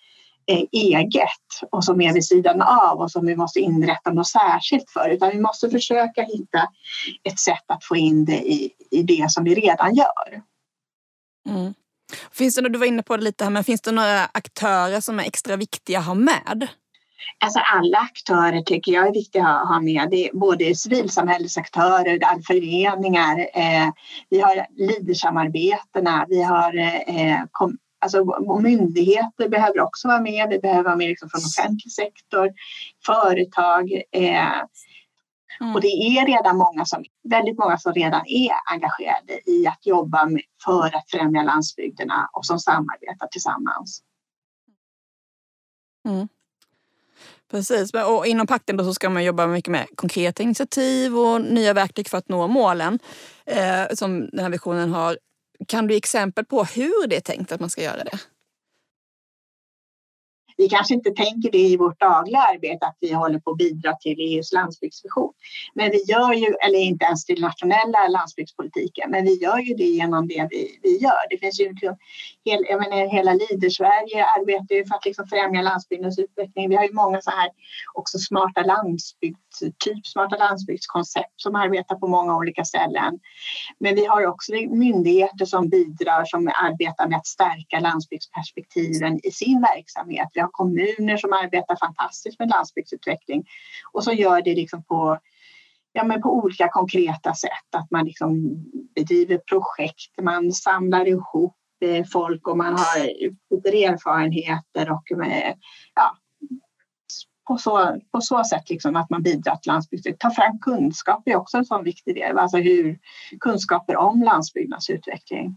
eget 0.72 1.70
och 1.70 1.84
som 1.84 2.00
är 2.00 2.12
vid 2.12 2.24
sidan 2.24 2.62
av 2.62 3.00
och 3.00 3.10
som 3.10 3.26
vi 3.26 3.36
måste 3.36 3.60
inrätta 3.60 4.10
något 4.10 4.28
särskilt 4.28 4.90
för 4.90 5.08
utan 5.08 5.30
vi 5.30 5.40
måste 5.40 5.70
försöka 5.70 6.22
hitta 6.22 6.68
ett 7.24 7.38
sätt 7.38 7.64
att 7.66 7.84
få 7.84 7.96
in 7.96 8.24
det 8.24 8.52
i, 8.52 8.70
i 8.90 9.02
det 9.02 9.30
som 9.30 9.44
vi 9.44 9.54
redan 9.54 9.94
gör. 9.94 10.42
Mm. 11.48 11.74
Finns 12.32 12.54
det, 12.54 12.68
du 12.68 12.78
var 12.78 12.86
inne 12.86 13.02
på 13.02 13.16
det 13.16 13.24
lite 13.24 13.44
här, 13.44 13.50
men 13.50 13.64
finns 13.64 13.80
det 13.80 13.92
några 13.92 14.24
aktörer 14.24 15.00
som 15.00 15.20
är 15.20 15.24
extra 15.24 15.56
viktiga 15.56 15.98
att 15.98 16.06
ha 16.06 16.14
med? 16.14 16.68
Alltså 17.40 17.58
alla 17.58 17.98
aktörer 17.98 18.62
tycker 18.62 18.92
jag 18.92 19.08
är 19.08 19.12
viktiga 19.12 19.46
att 19.46 19.68
ha 19.68 19.80
med. 19.80 20.08
Det 20.10 20.28
är 20.28 20.32
både 20.32 20.74
civilsamhällesaktörer, 20.74 22.42
föreningar, 22.46 23.38
eh, 23.38 23.88
vi 24.30 24.40
har 24.40 24.66
LIDER-samarbetena, 24.76 26.26
vi 26.28 26.42
har 26.42 26.76
eh, 27.06 27.40
kom, 27.50 27.76
Alltså, 28.00 28.24
myndigheter 28.60 29.48
behöver 29.48 29.80
också 29.80 30.08
vara 30.08 30.20
med. 30.20 30.48
Vi 30.48 30.58
behöver 30.58 30.82
vara 30.82 30.96
med 30.96 31.08
liksom 31.08 31.28
från 31.30 31.40
offentlig 31.40 31.92
sektor, 31.92 32.50
företag. 33.06 33.92
Eh, 34.12 34.62
mm. 35.60 35.74
Och 35.74 35.80
det 35.80 35.88
är 35.88 36.26
redan 36.26 36.56
många 36.56 36.84
som, 36.84 37.04
väldigt 37.28 37.58
många 37.58 37.78
som 37.78 37.92
redan 37.92 38.22
är 38.26 38.50
engagerade 38.72 39.50
i 39.50 39.66
att 39.66 39.86
jobba 39.86 40.26
med, 40.26 40.42
för 40.64 40.96
att 40.96 41.10
främja 41.10 41.42
landsbygderna 41.42 42.28
och 42.32 42.46
som 42.46 42.58
samarbetar 42.58 43.26
tillsammans. 43.26 44.02
Mm. 46.08 46.28
Precis, 47.50 47.90
och 47.94 48.26
inom 48.26 48.46
pakten 48.46 48.76
då 48.76 48.84
så 48.84 48.94
ska 48.94 49.10
man 49.10 49.24
jobba 49.24 49.46
mycket 49.46 49.70
med 49.70 49.86
konkreta 49.96 50.42
initiativ 50.42 51.18
och 51.18 51.40
nya 51.40 51.72
verktyg 51.72 52.08
för 52.08 52.18
att 52.18 52.28
nå 52.28 52.46
målen 52.46 52.98
eh, 53.46 53.94
som 53.94 54.30
den 54.32 54.40
här 54.40 54.50
visionen 54.50 54.92
har. 54.92 55.18
Kan 55.66 55.86
du 55.86 55.94
ge 55.94 55.98
exempel 55.98 56.44
på 56.44 56.64
hur 56.64 57.06
det 57.06 57.16
är 57.16 57.20
tänkt 57.20 57.52
att 57.52 57.60
man 57.60 57.70
ska 57.70 57.82
göra 57.82 58.04
det? 58.04 58.18
Vi 60.60 60.68
kanske 60.68 60.94
inte 60.94 61.10
tänker 61.10 61.50
det 61.50 61.58
i 61.58 61.76
vårt 61.76 62.00
dagliga 62.00 62.38
arbete 62.38 62.86
att 62.86 62.96
vi 63.00 63.12
håller 63.12 63.38
på 63.38 63.50
att 63.50 63.56
bidra 63.56 63.92
till 63.94 64.20
EUs 64.20 64.52
landsbygdsvision. 64.52 65.32
Men 65.74 65.90
vi 65.90 66.04
gör 66.08 66.32
ju, 66.32 66.54
eller 66.66 66.78
inte 66.78 67.04
ens 67.04 67.24
till 67.24 67.40
nationella 67.40 68.08
landsbygdspolitiken, 68.08 69.10
men 69.10 69.24
vi 69.24 69.34
gör 69.34 69.58
ju 69.58 69.74
det 69.74 69.84
genom 69.84 70.28
det 70.28 70.48
vi, 70.50 70.78
vi 70.82 70.98
gör. 70.98 71.30
Det 71.30 71.38
finns 71.38 71.60
ju 71.60 71.74
hel, 72.44 72.64
jag 72.68 72.80
menar, 72.80 73.06
hela 73.06 73.32
Leader-Sverige 73.32 74.26
arbetar 74.38 74.74
ju 74.74 74.86
för 74.86 74.94
att 74.94 75.04
liksom 75.04 75.26
främja 75.26 75.62
landsbygdens 75.62 76.18
utveckling. 76.18 76.68
Vi 76.68 76.76
har 76.76 76.84
ju 76.84 76.92
många 76.92 77.20
så 77.20 77.30
här 77.30 77.50
också 77.94 78.18
smarta 78.18 78.62
landsbygds, 78.62 79.58
typ 79.58 80.06
smarta 80.06 80.36
landsbygdskoncept 80.36 81.32
som 81.36 81.54
arbetar 81.54 81.96
på 81.96 82.06
många 82.06 82.36
olika 82.36 82.64
ställen. 82.64 83.18
Men 83.80 83.94
vi 83.94 84.06
har 84.06 84.26
också 84.26 84.52
myndigheter 84.52 85.44
som 85.44 85.68
bidrar, 85.68 86.24
som 86.24 86.52
arbetar 86.62 87.08
med 87.08 87.18
att 87.18 87.26
stärka 87.26 87.80
landsbygdsperspektiven 87.80 89.20
i 89.22 89.30
sin 89.30 89.60
verksamhet. 89.60 90.28
Vi 90.34 90.47
har 90.48 90.52
kommuner 90.52 91.16
som 91.16 91.32
arbetar 91.32 91.76
fantastiskt 91.76 92.38
med 92.38 92.48
landsbygdsutveckling 92.48 93.44
och 93.92 94.04
som 94.04 94.14
gör 94.14 94.42
det 94.42 94.54
liksom 94.54 94.84
på 94.84 95.18
ja, 95.92 96.04
men 96.04 96.22
på 96.22 96.36
olika 96.36 96.68
konkreta 96.68 97.34
sätt. 97.34 97.74
Att 97.76 97.90
man 97.90 98.04
liksom 98.04 98.64
bedriver 98.94 99.38
projekt, 99.38 100.20
man 100.22 100.52
samlar 100.52 101.08
ihop 101.08 101.56
eh, 101.84 102.04
folk 102.12 102.48
och 102.48 102.56
man 102.56 102.72
har 102.72 102.98
erfarenheter 103.84 104.90
och 104.90 105.18
med, 105.18 105.58
ja, 105.94 106.16
på 107.48 107.58
så, 107.58 108.00
på 108.12 108.20
så 108.20 108.44
sätt 108.44 108.70
liksom 108.70 108.96
att 108.96 109.10
man 109.10 109.22
bidrar 109.22 109.56
till 109.56 109.72
landsbygden. 109.72 110.16
Ta 110.18 110.30
fram 110.30 110.58
kunskap 110.58 111.22
är 111.28 111.36
också 111.36 111.56
en 111.56 111.64
sån 111.64 111.84
viktig 111.84 112.14
del, 112.14 112.38
alltså 112.38 112.56
hur 112.56 112.98
kunskaper 113.40 113.96
om 113.96 114.22
landsbygdens 114.22 114.90
utveckling. 114.90 115.56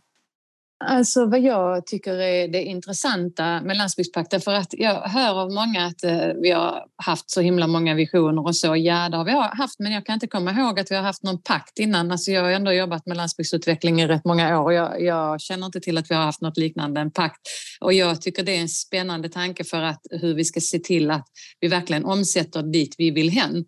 Alltså 0.88 1.26
vad 1.26 1.40
jag 1.40 1.86
tycker 1.86 2.14
är 2.14 2.48
det 2.48 2.64
intressanta 2.64 3.62
med 3.62 3.78
landsbygdspakten 3.78 4.42
för 4.42 4.54
att 4.54 4.68
jag 4.72 5.02
hör 5.02 5.42
av 5.42 5.52
många 5.52 5.86
att 5.86 6.04
eh, 6.04 6.28
vi 6.42 6.52
har 6.52 6.86
haft 6.96 7.30
så 7.30 7.42
himla 7.42 7.68
många 7.68 7.96
visioner 7.96 8.46
och 8.46 8.56
så. 8.56 8.76
Ja, 8.76 9.10
det 9.10 9.18
har 9.18 9.26
vi 9.26 9.32
haft, 9.32 9.80
men 9.80 9.92
jag 9.92 10.06
kan 10.06 10.14
inte 10.14 10.28
komma 10.28 10.52
ihåg 10.52 10.80
att 10.80 10.92
vi 10.92 10.96
har 10.96 11.04
haft 11.04 11.24
någon 11.24 11.42
pakt 11.42 11.80
innan. 11.80 12.12
Alltså 12.12 12.32
jag 12.32 12.44
har 12.44 12.52
ändå 12.52 12.74
jobbat 12.74 13.06
med 13.06 13.18
landsbygdsutveckling 13.18 14.02
i 14.02 14.08
rätt 14.08 14.26
många 14.26 14.60
år 14.60 14.64
och 14.64 14.74
jag, 14.74 15.02
jag 15.02 15.42
känner 15.42 15.66
inte 15.66 15.80
till 15.80 15.98
att 15.98 16.12
vi 16.12 16.16
har 16.16 16.24
haft 16.24 16.42
något 16.42 16.58
liknande, 16.58 17.02
en 17.02 17.12
pakt. 17.12 17.42
Och 17.82 17.94
jag 17.94 18.22
tycker 18.22 18.44
det 18.44 18.58
är 18.58 18.62
en 18.62 18.70
spännande 18.70 19.30
tanke 19.30 19.64
för 19.64 19.82
att 19.82 20.02
hur 20.12 20.34
vi 20.34 20.46
ska 20.46 20.60
se 20.60 20.80
till 20.80 21.12
att 21.12 21.28
vi 21.60 21.68
verkligen 21.68 22.06
omsätter 22.06 22.64
dit 22.64 22.96
vi 22.98 23.12
vill 23.12 23.30
hän. 23.30 23.66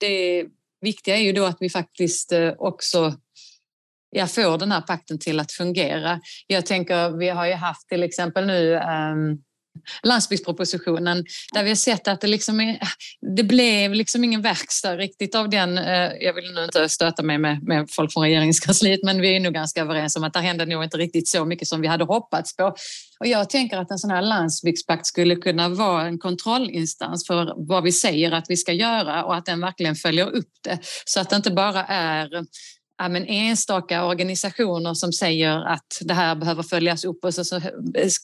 Det 0.00 0.44
viktiga 0.80 1.16
är 1.16 1.22
ju 1.22 1.32
då 1.32 1.44
att 1.44 1.56
vi 1.60 1.70
faktiskt 1.70 2.32
eh, 2.32 2.52
också 2.58 3.14
jag 4.10 4.30
får 4.30 4.58
den 4.58 4.72
här 4.72 4.80
pakten 4.80 5.18
till 5.18 5.40
att 5.40 5.52
fungera. 5.52 6.20
Jag 6.46 6.66
tänker, 6.66 7.18
vi 7.18 7.28
har 7.28 7.46
ju 7.46 7.52
haft 7.52 7.88
till 7.88 8.02
exempel 8.02 8.46
nu 8.46 8.74
um, 8.74 9.42
landsbygdspropositionen 10.02 11.24
där 11.52 11.62
vi 11.62 11.68
har 11.68 11.76
sett 11.76 12.08
att 12.08 12.20
det, 12.20 12.26
liksom 12.26 12.60
är, 12.60 12.78
det 13.36 13.42
blev 13.42 13.94
liksom 13.94 14.24
ingen 14.24 14.42
verkstad 14.42 14.96
riktigt 14.96 15.34
av 15.34 15.50
den. 15.50 15.78
Eh, 15.78 16.12
jag 16.20 16.34
vill 16.34 16.54
nu 16.54 16.64
inte 16.64 16.88
stöta 16.88 17.22
mig 17.22 17.38
med, 17.38 17.62
med 17.62 17.86
folk 17.90 18.12
från 18.12 18.22
regeringskansliet 18.22 19.00
men 19.02 19.20
vi 19.20 19.36
är 19.36 19.40
nog 19.40 19.54
ganska 19.54 19.80
överens 19.80 20.16
om 20.16 20.24
att 20.24 20.32
det 20.32 20.40
hände 20.40 20.66
nog 20.66 20.84
inte 20.84 20.96
riktigt 20.96 21.28
så 21.28 21.44
mycket 21.44 21.68
som 21.68 21.80
vi 21.80 21.88
hade 21.88 22.04
hoppats 22.04 22.56
på. 22.56 22.74
Och 23.20 23.26
jag 23.26 23.50
tänker 23.50 23.78
att 23.78 23.90
en 23.90 23.98
sån 23.98 24.10
här 24.10 24.22
landsbygdspakt 24.22 25.06
skulle 25.06 25.36
kunna 25.36 25.68
vara 25.68 26.06
en 26.06 26.18
kontrollinstans 26.18 27.26
för 27.26 27.68
vad 27.68 27.84
vi 27.84 27.92
säger 27.92 28.32
att 28.32 28.44
vi 28.48 28.56
ska 28.56 28.72
göra 28.72 29.24
och 29.24 29.36
att 29.36 29.46
den 29.46 29.60
verkligen 29.60 29.94
följer 29.94 30.26
upp 30.26 30.50
det 30.64 30.78
så 31.04 31.20
att 31.20 31.30
det 31.30 31.36
inte 31.36 31.50
bara 31.50 31.84
är 31.84 32.28
ja, 32.98 33.08
men 33.08 33.26
enstaka 33.26 34.04
organisationer 34.04 34.94
som 34.94 35.12
säger 35.12 35.66
att 35.66 35.98
det 36.00 36.14
här 36.14 36.34
behöver 36.34 36.62
följas 36.62 37.04
upp 37.04 37.24
och 37.24 37.34
så, 37.34 37.44
så 37.44 37.60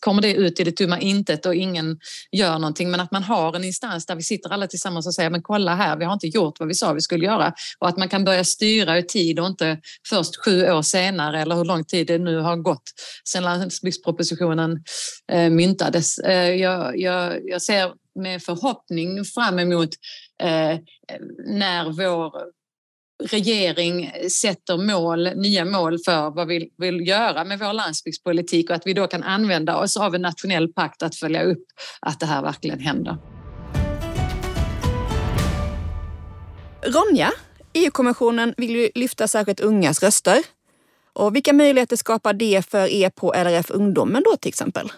kommer 0.01 0.23
det 0.23 0.35
ut 0.35 0.61
i 0.61 0.65
det 0.65 0.73
tomma 0.73 1.01
intet 1.01 1.47
och 1.47 1.55
ingen 1.55 1.99
gör 2.33 2.59
någonting. 2.59 2.91
Men 2.91 3.01
att 3.01 3.13
man 3.13 3.23
har 3.23 3.57
en 3.57 3.65
instans 3.65 4.07
där 4.07 4.17
vi 4.17 4.23
sitter 4.23 4.51
alla 4.51 4.67
tillsammans 4.67 5.07
och 5.07 5.15
säger 5.15 5.31
men 5.31 5.43
kolla 5.43 5.75
här, 5.75 5.97
vi 5.97 6.05
har 6.05 6.13
inte 6.13 6.27
gjort 6.27 6.61
vad 6.61 6.69
vi 6.69 6.75
sa 6.75 6.93
vi 6.93 7.01
skulle 7.01 7.25
göra. 7.25 7.53
Och 7.79 7.89
att 7.89 7.97
man 7.97 8.09
kan 8.09 8.25
börja 8.25 8.45
styra 8.45 8.99
i 8.99 9.03
tid 9.03 9.41
och 9.41 9.47
inte 9.47 9.81
först 10.09 10.45
sju 10.45 10.71
år 10.71 10.83
senare 10.83 11.41
eller 11.41 11.55
hur 11.55 11.65
lång 11.65 11.85
tid 11.85 12.07
det 12.07 12.19
nu 12.19 12.39
har 12.39 12.57
gått 12.57 12.91
sedan 13.25 13.43
landsbygdspropositionen 13.43 14.85
eh, 15.33 15.51
myntades. 15.51 16.19
Eh, 16.19 16.55
jag, 16.55 16.99
jag, 16.99 17.41
jag 17.45 17.63
ser 17.63 17.93
med 18.15 18.43
förhoppning 18.43 19.25
fram 19.25 19.59
emot 19.59 19.91
eh, 20.43 20.79
när 21.47 21.85
vår 21.85 22.33
regering 23.23 24.13
sätter 24.43 24.77
mål, 24.77 25.31
nya 25.37 25.65
mål 25.65 25.99
för 26.05 26.31
vad 26.31 26.49
vi 26.49 26.71
vill 26.79 27.09
göra 27.09 27.45
med 27.45 27.59
vår 27.59 27.73
landsbygdspolitik 27.73 28.71
och 28.71 28.77
att 28.77 28.87
vi 28.87 28.93
då 28.93 29.07
kan 29.07 29.23
använda 29.23 29.77
oss 29.77 29.97
av 29.97 30.15
en 30.15 30.23
nationell 30.23 30.73
pakt 30.73 31.03
att 31.03 31.17
följa 31.17 31.43
upp 31.43 31.65
att 32.01 32.21
det 32.21 32.27
här 32.27 32.43
verkligen 32.43 32.81
händer. 32.81 33.17
Ronja, 36.83 37.31
EU-kommissionen 37.73 38.55
vill 38.57 38.77
ju 38.77 38.91
lyfta 38.95 39.29
särskilt 39.29 39.61
ungas 39.61 40.03
röster. 40.03 40.39
Och 41.13 41.37
vilka 41.37 41.53
möjligheter 41.53 41.97
skapar 41.97 42.33
det 42.33 42.71
för 42.71 42.87
er 42.87 43.11
på 43.11 43.33
LRF 43.33 43.71
Ungdomen 43.71 44.23
då 44.25 44.37
till 44.37 44.49
exempel? 44.49 44.93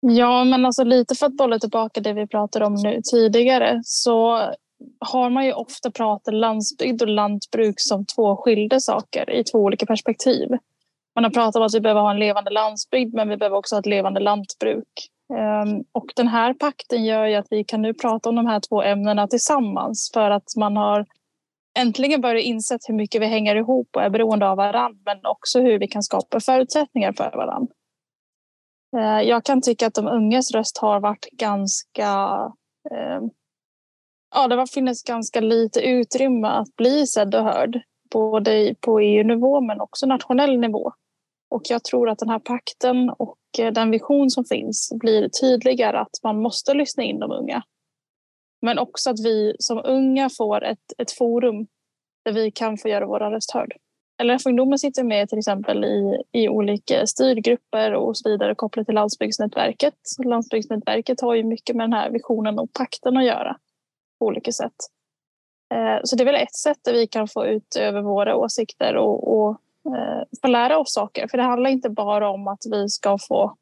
Ja, 0.00 0.44
men 0.44 0.66
alltså 0.66 0.84
lite 0.84 1.14
för 1.14 1.26
att 1.26 1.36
bolla 1.36 1.58
tillbaka 1.58 2.00
det 2.00 2.12
vi 2.12 2.26
pratade 2.26 2.64
om 2.64 2.74
nu 2.74 3.00
tidigare 3.10 3.80
så 3.84 4.38
har 5.00 5.30
man 5.30 5.44
ju 5.44 5.52
ofta 5.52 5.90
pratat 5.90 6.34
landsbygd 6.34 7.02
och 7.02 7.08
lantbruk 7.08 7.74
som 7.76 8.06
två 8.06 8.36
skilda 8.36 8.80
saker 8.80 9.30
i 9.30 9.44
två 9.44 9.58
olika 9.58 9.86
perspektiv. 9.86 10.48
Man 11.14 11.24
har 11.24 11.30
pratat 11.30 11.56
om 11.56 11.62
att 11.62 11.74
vi 11.74 11.80
behöver 11.80 12.00
ha 12.00 12.10
en 12.10 12.18
levande 12.18 12.50
landsbygd 12.50 13.14
men 13.14 13.28
vi 13.28 13.36
behöver 13.36 13.56
också 13.56 13.74
ha 13.74 13.80
ett 13.80 13.86
levande 13.86 14.20
lantbruk. 14.20 15.10
Ehm, 15.34 15.84
och 15.92 16.06
den 16.16 16.28
här 16.28 16.54
pakten 16.54 17.04
gör 17.04 17.26
ju 17.26 17.34
att 17.34 17.46
vi 17.50 17.64
kan 17.64 17.82
nu 17.82 17.94
prata 17.94 18.28
om 18.28 18.36
de 18.36 18.46
här 18.46 18.60
två 18.60 18.82
ämnena 18.82 19.28
tillsammans 19.28 20.10
för 20.14 20.30
att 20.30 20.56
man 20.56 20.76
har 20.76 21.06
äntligen 21.78 22.20
börjat 22.20 22.44
inse 22.44 22.78
hur 22.88 22.94
mycket 22.94 23.22
vi 23.22 23.26
hänger 23.26 23.56
ihop 23.56 23.88
och 23.96 24.02
är 24.02 24.10
beroende 24.10 24.48
av 24.48 24.56
varandra 24.56 24.98
men 25.04 25.26
också 25.26 25.60
hur 25.60 25.78
vi 25.78 25.88
kan 25.88 26.02
skapa 26.02 26.40
förutsättningar 26.40 27.12
för 27.12 27.30
varandra. 27.36 27.74
Ehm, 28.96 29.28
jag 29.28 29.44
kan 29.44 29.62
tycka 29.62 29.86
att 29.86 29.94
de 29.94 30.06
ungas 30.06 30.50
röst 30.50 30.78
har 30.78 31.00
varit 31.00 31.26
ganska 31.32 32.38
ehm, 32.90 33.30
ja, 34.34 34.48
det 34.48 34.54
har 34.54 34.66
funnits 34.66 35.02
ganska 35.02 35.40
lite 35.40 35.80
utrymme 35.80 36.48
att 36.48 36.76
bli 36.76 37.06
sedd 37.06 37.34
och 37.34 37.44
hörd. 37.44 37.80
Både 38.10 38.74
på 38.80 39.00
EU-nivå 39.00 39.60
men 39.60 39.80
också 39.80 40.06
nationell 40.06 40.58
nivå. 40.58 40.92
Och 41.50 41.62
jag 41.64 41.84
tror 41.84 42.08
att 42.08 42.18
den 42.18 42.28
här 42.28 42.38
pakten 42.38 43.10
och 43.10 43.38
eh, 43.58 43.72
den 43.72 43.90
vision 43.90 44.30
som 44.30 44.44
finns 44.44 44.92
blir 44.94 45.28
tydligare 45.28 45.98
att 45.98 46.16
man 46.22 46.42
måste 46.42 46.74
lyssna 46.74 47.02
in 47.02 47.18
de 47.18 47.32
unga. 47.32 47.62
Men 48.62 48.78
också 48.78 49.10
att 49.10 49.24
vi 49.24 49.56
som 49.58 49.80
unga 49.84 50.30
får 50.30 50.64
ett, 50.64 50.92
ett 50.98 51.12
forum 51.12 51.66
där 52.24 52.32
vi 52.32 52.50
kan 52.50 52.78
få 52.78 52.88
göra 52.88 53.06
våra 53.06 53.30
röst 53.30 53.50
hörd. 53.52 53.72
LRF-ungdomen 54.22 54.78
sitter 54.78 55.04
med 55.04 55.28
till 55.28 55.38
exempel 55.38 55.84
i, 55.84 56.22
i 56.32 56.48
olika 56.48 57.06
styrgrupper 57.06 57.94
och 57.94 58.18
så 58.18 58.30
vidare 58.30 58.54
kopplat 58.54 58.86
till 58.86 58.94
Landsbygdsnätverket. 58.94 59.94
Landsbygdsnätverket 60.24 61.20
har 61.20 61.34
ju 61.34 61.44
mycket 61.44 61.76
med 61.76 61.84
den 61.84 61.92
här 61.92 62.10
visionen 62.10 62.58
och 62.58 62.72
pakten 62.72 63.16
att 63.16 63.24
göra 63.24 63.56
på 64.18 64.26
olika 64.26 64.52
sätt. 64.52 64.74
Eh, 65.74 66.00
så 66.04 66.16
det 66.16 66.22
är 66.22 66.24
väl 66.24 66.34
ett 66.34 66.56
sätt 66.56 66.78
där 66.84 66.92
vi 66.92 67.06
kan 67.06 67.28
få 67.28 67.46
ut 67.46 67.76
över 67.76 68.02
våra 68.02 68.36
åsikter 68.36 68.96
och, 68.96 69.38
och 69.38 69.50
eh, 69.96 70.22
få 70.42 70.48
lära 70.48 70.78
oss 70.78 70.92
saker. 70.92 71.28
För 71.28 71.38
det 71.38 71.44
handlar 71.44 71.70
inte 71.70 71.90
bara 71.90 72.30
om 72.30 72.48
att 72.48 72.62
vi 72.70 72.88
ska 72.88 73.18
få 73.28 73.56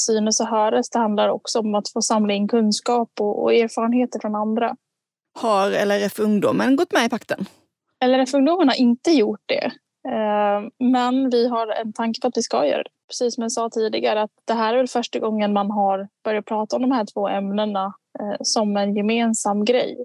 synas 0.00 0.40
och 0.40 0.46
höras. 0.46 0.90
Det 0.90 0.98
handlar 0.98 1.28
också 1.28 1.58
om 1.58 1.74
att 1.74 1.88
få 1.88 2.02
samla 2.02 2.34
in 2.34 2.48
kunskap 2.48 3.10
och, 3.20 3.42
och 3.42 3.54
erfarenheter 3.54 4.20
från 4.20 4.34
andra. 4.34 4.76
Har 5.34 5.70
LRF 5.86 6.18
Ungdomen 6.18 6.76
gått 6.76 6.92
med 6.92 7.04
i 7.04 7.08
pakten? 7.08 7.46
LRF 8.04 8.34
Ungdomen 8.34 8.68
har 8.68 8.76
inte 8.76 9.10
gjort 9.10 9.42
det. 9.46 9.72
Eh, 10.08 10.68
men 10.78 11.30
vi 11.30 11.48
har 11.48 11.66
en 11.66 11.92
tanke 11.92 12.20
på 12.20 12.26
att 12.26 12.36
vi 12.36 12.42
ska 12.42 12.66
göra 12.66 12.82
det. 12.82 12.90
Precis 13.08 13.34
som 13.34 13.42
jag 13.42 13.52
sa 13.52 13.70
tidigare 13.70 14.22
att 14.22 14.30
det 14.44 14.54
här 14.54 14.74
är 14.74 14.76
väl 14.76 14.88
första 14.88 15.18
gången 15.18 15.52
man 15.52 15.70
har 15.70 16.08
börjat 16.24 16.44
prata 16.44 16.76
om 16.76 16.82
de 16.82 16.92
här 16.92 17.06
två 17.14 17.28
ämnena 17.28 17.94
eh, 18.20 18.36
som 18.40 18.76
en 18.76 18.96
gemensam 18.96 19.64
grej. 19.64 20.04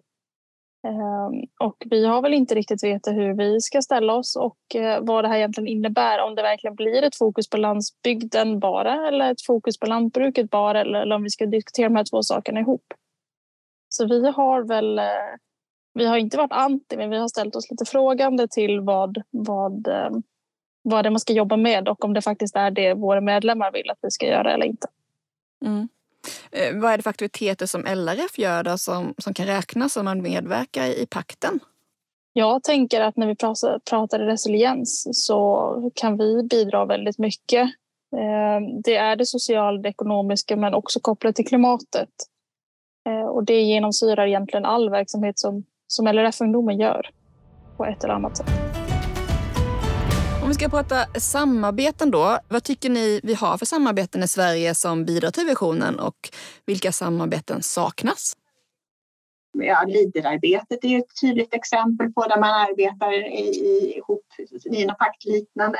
Eh, 0.87 1.29
och 1.67 1.83
vi 1.85 2.05
har 2.05 2.21
väl 2.21 2.33
inte 2.33 2.55
riktigt 2.55 2.83
vetat 2.83 3.13
hur 3.13 3.33
vi 3.33 3.61
ska 3.61 3.81
ställa 3.81 4.13
oss 4.13 4.35
och 4.35 4.57
vad 5.01 5.23
det 5.23 5.27
här 5.27 5.37
egentligen 5.37 5.67
innebär. 5.67 6.21
Om 6.21 6.35
det 6.35 6.41
verkligen 6.41 6.75
blir 6.75 7.03
ett 7.03 7.15
fokus 7.15 7.49
på 7.49 7.57
landsbygden 7.57 8.59
bara 8.59 9.07
eller 9.07 9.31
ett 9.31 9.45
fokus 9.45 9.79
på 9.79 9.85
lantbruket 9.85 10.49
bara 10.49 10.81
eller 10.81 11.13
om 11.13 11.23
vi 11.23 11.29
ska 11.29 11.45
diskutera 11.45 11.89
de 11.89 11.95
här 11.95 12.03
två 12.11 12.23
sakerna 12.23 12.59
ihop. 12.59 12.93
Så 13.89 14.07
vi 14.07 14.29
har 14.31 14.61
väl 14.63 14.99
vi 15.97 16.05
har 16.05 16.17
inte 16.17 16.37
varit 16.37 16.51
anti, 16.51 16.97
men 16.97 17.09
vi 17.09 17.17
har 17.17 17.27
ställt 17.27 17.55
oss 17.55 17.71
lite 17.71 17.85
frågande 17.85 18.47
till 18.47 18.79
vad, 18.79 19.21
vad, 19.29 19.87
vad 20.81 21.03
det 21.03 21.09
man 21.09 21.19
ska 21.19 21.33
jobba 21.33 21.57
med 21.57 21.87
och 21.87 22.05
om 22.05 22.13
det 22.13 22.21
faktiskt 22.21 22.55
är 22.55 22.71
det 22.71 22.93
våra 22.93 23.21
medlemmar 23.21 23.71
vill 23.71 23.89
att 23.89 23.99
vi 24.01 24.11
ska 24.11 24.25
göra 24.25 24.53
eller 24.53 24.65
inte. 24.65 24.87
Mm. 25.65 25.87
Eh, 26.51 26.81
vad 26.81 26.91
är 26.91 26.97
det 26.97 27.03
för 27.03 27.09
aktiviteter 27.09 27.65
som 27.65 27.81
LRF 27.81 28.39
gör 28.39 28.63
då 28.63 28.77
som, 28.77 29.13
som 29.17 29.33
kan 29.33 29.45
räknas 29.45 29.97
om 29.97 30.05
man 30.05 30.21
medverkar 30.21 30.85
i, 30.85 31.01
i 31.01 31.05
pakten? 31.05 31.59
Jag 32.33 32.63
tänker 32.63 33.01
att 33.01 33.17
när 33.17 33.27
vi 33.27 33.35
pratar, 33.35 33.79
pratar 33.89 34.19
resiliens 34.19 35.07
så 35.11 35.91
kan 35.95 36.17
vi 36.17 36.43
bidra 36.43 36.85
väldigt 36.85 37.17
mycket. 37.17 37.63
Eh, 38.15 38.81
det 38.83 38.95
är 38.95 39.15
det 39.15 39.25
sociala, 39.25 39.81
det 39.81 39.89
ekonomiska 39.89 40.55
men 40.55 40.73
också 40.73 40.99
kopplat 40.99 41.35
till 41.35 41.47
klimatet. 41.47 42.09
Eh, 43.09 43.27
och 43.27 43.43
det 43.43 43.61
genomsyrar 43.61 44.27
egentligen 44.27 44.65
all 44.65 44.89
verksamhet 44.89 45.39
som, 45.39 45.63
som 45.87 46.07
LRF-ungdomen 46.07 46.79
gör 46.79 47.09
på 47.77 47.85
ett 47.85 48.03
eller 48.03 48.13
annat 48.13 48.37
sätt. 48.37 48.49
Om 50.41 50.51
vi 50.51 50.53
ska 50.53 50.69
prata 50.69 51.19
samarbeten 51.19 52.11
då. 52.11 52.39
Vad 52.47 52.63
tycker 52.63 52.89
ni 52.89 53.19
vi 53.23 53.33
har 53.33 53.57
för 53.57 53.65
samarbeten 53.65 54.23
i 54.23 54.27
Sverige 54.27 54.75
som 54.75 55.05
bidrar 55.05 55.31
till 55.31 55.45
visionen 55.45 55.99
och 55.99 56.29
vilka 56.65 56.91
samarbeten 56.91 57.63
saknas? 57.63 58.33
Ja, 59.53 59.85
Leaderarbetet 59.87 60.83
är 60.83 60.97
ett 60.97 61.21
tydligt 61.21 61.53
exempel 61.53 62.13
på 62.13 62.27
där 62.27 62.39
man 62.39 62.49
arbetar 62.49 63.13
ihop 63.97 64.25
i 64.65 64.85
något 64.85 64.97
paktliknande. 64.97 65.79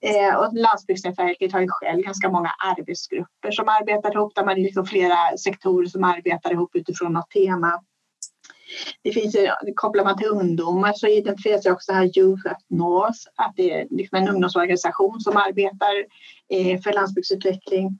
Eh, 0.00 0.34
och 0.34 0.54
Landsbygdsnätverket 0.54 1.52
har 1.52 1.60
ju 1.60 1.68
själv 1.70 2.02
ganska 2.02 2.30
många 2.30 2.50
arbetsgrupper 2.76 3.50
som 3.50 3.68
arbetar 3.68 4.14
ihop 4.14 4.34
där 4.34 4.44
man 4.44 4.58
är 4.58 4.62
liksom 4.62 4.86
flera 4.86 5.36
sektorer 5.36 5.86
som 5.86 6.04
arbetar 6.04 6.52
ihop 6.52 6.76
utifrån 6.76 7.12
något 7.12 7.30
tema. 7.30 7.82
Det 9.02 9.12
finns, 9.12 9.36
kopplar 9.74 10.04
man 10.04 10.18
till 10.18 10.28
ungdomar 10.28 10.92
så 10.92 11.06
identifieras 11.06 11.66
också 11.66 11.92
här 11.92 12.18
Youth 12.18 12.50
at 12.50 12.64
North, 12.68 13.18
att 13.36 13.52
det 13.56 13.70
är 13.70 13.86
liksom 13.90 14.18
en 14.18 14.28
ungdomsorganisation 14.28 15.20
som 15.20 15.36
arbetar 15.36 16.04
eh, 16.50 16.80
för 16.80 16.92
landsbygdsutveckling. 16.92 17.98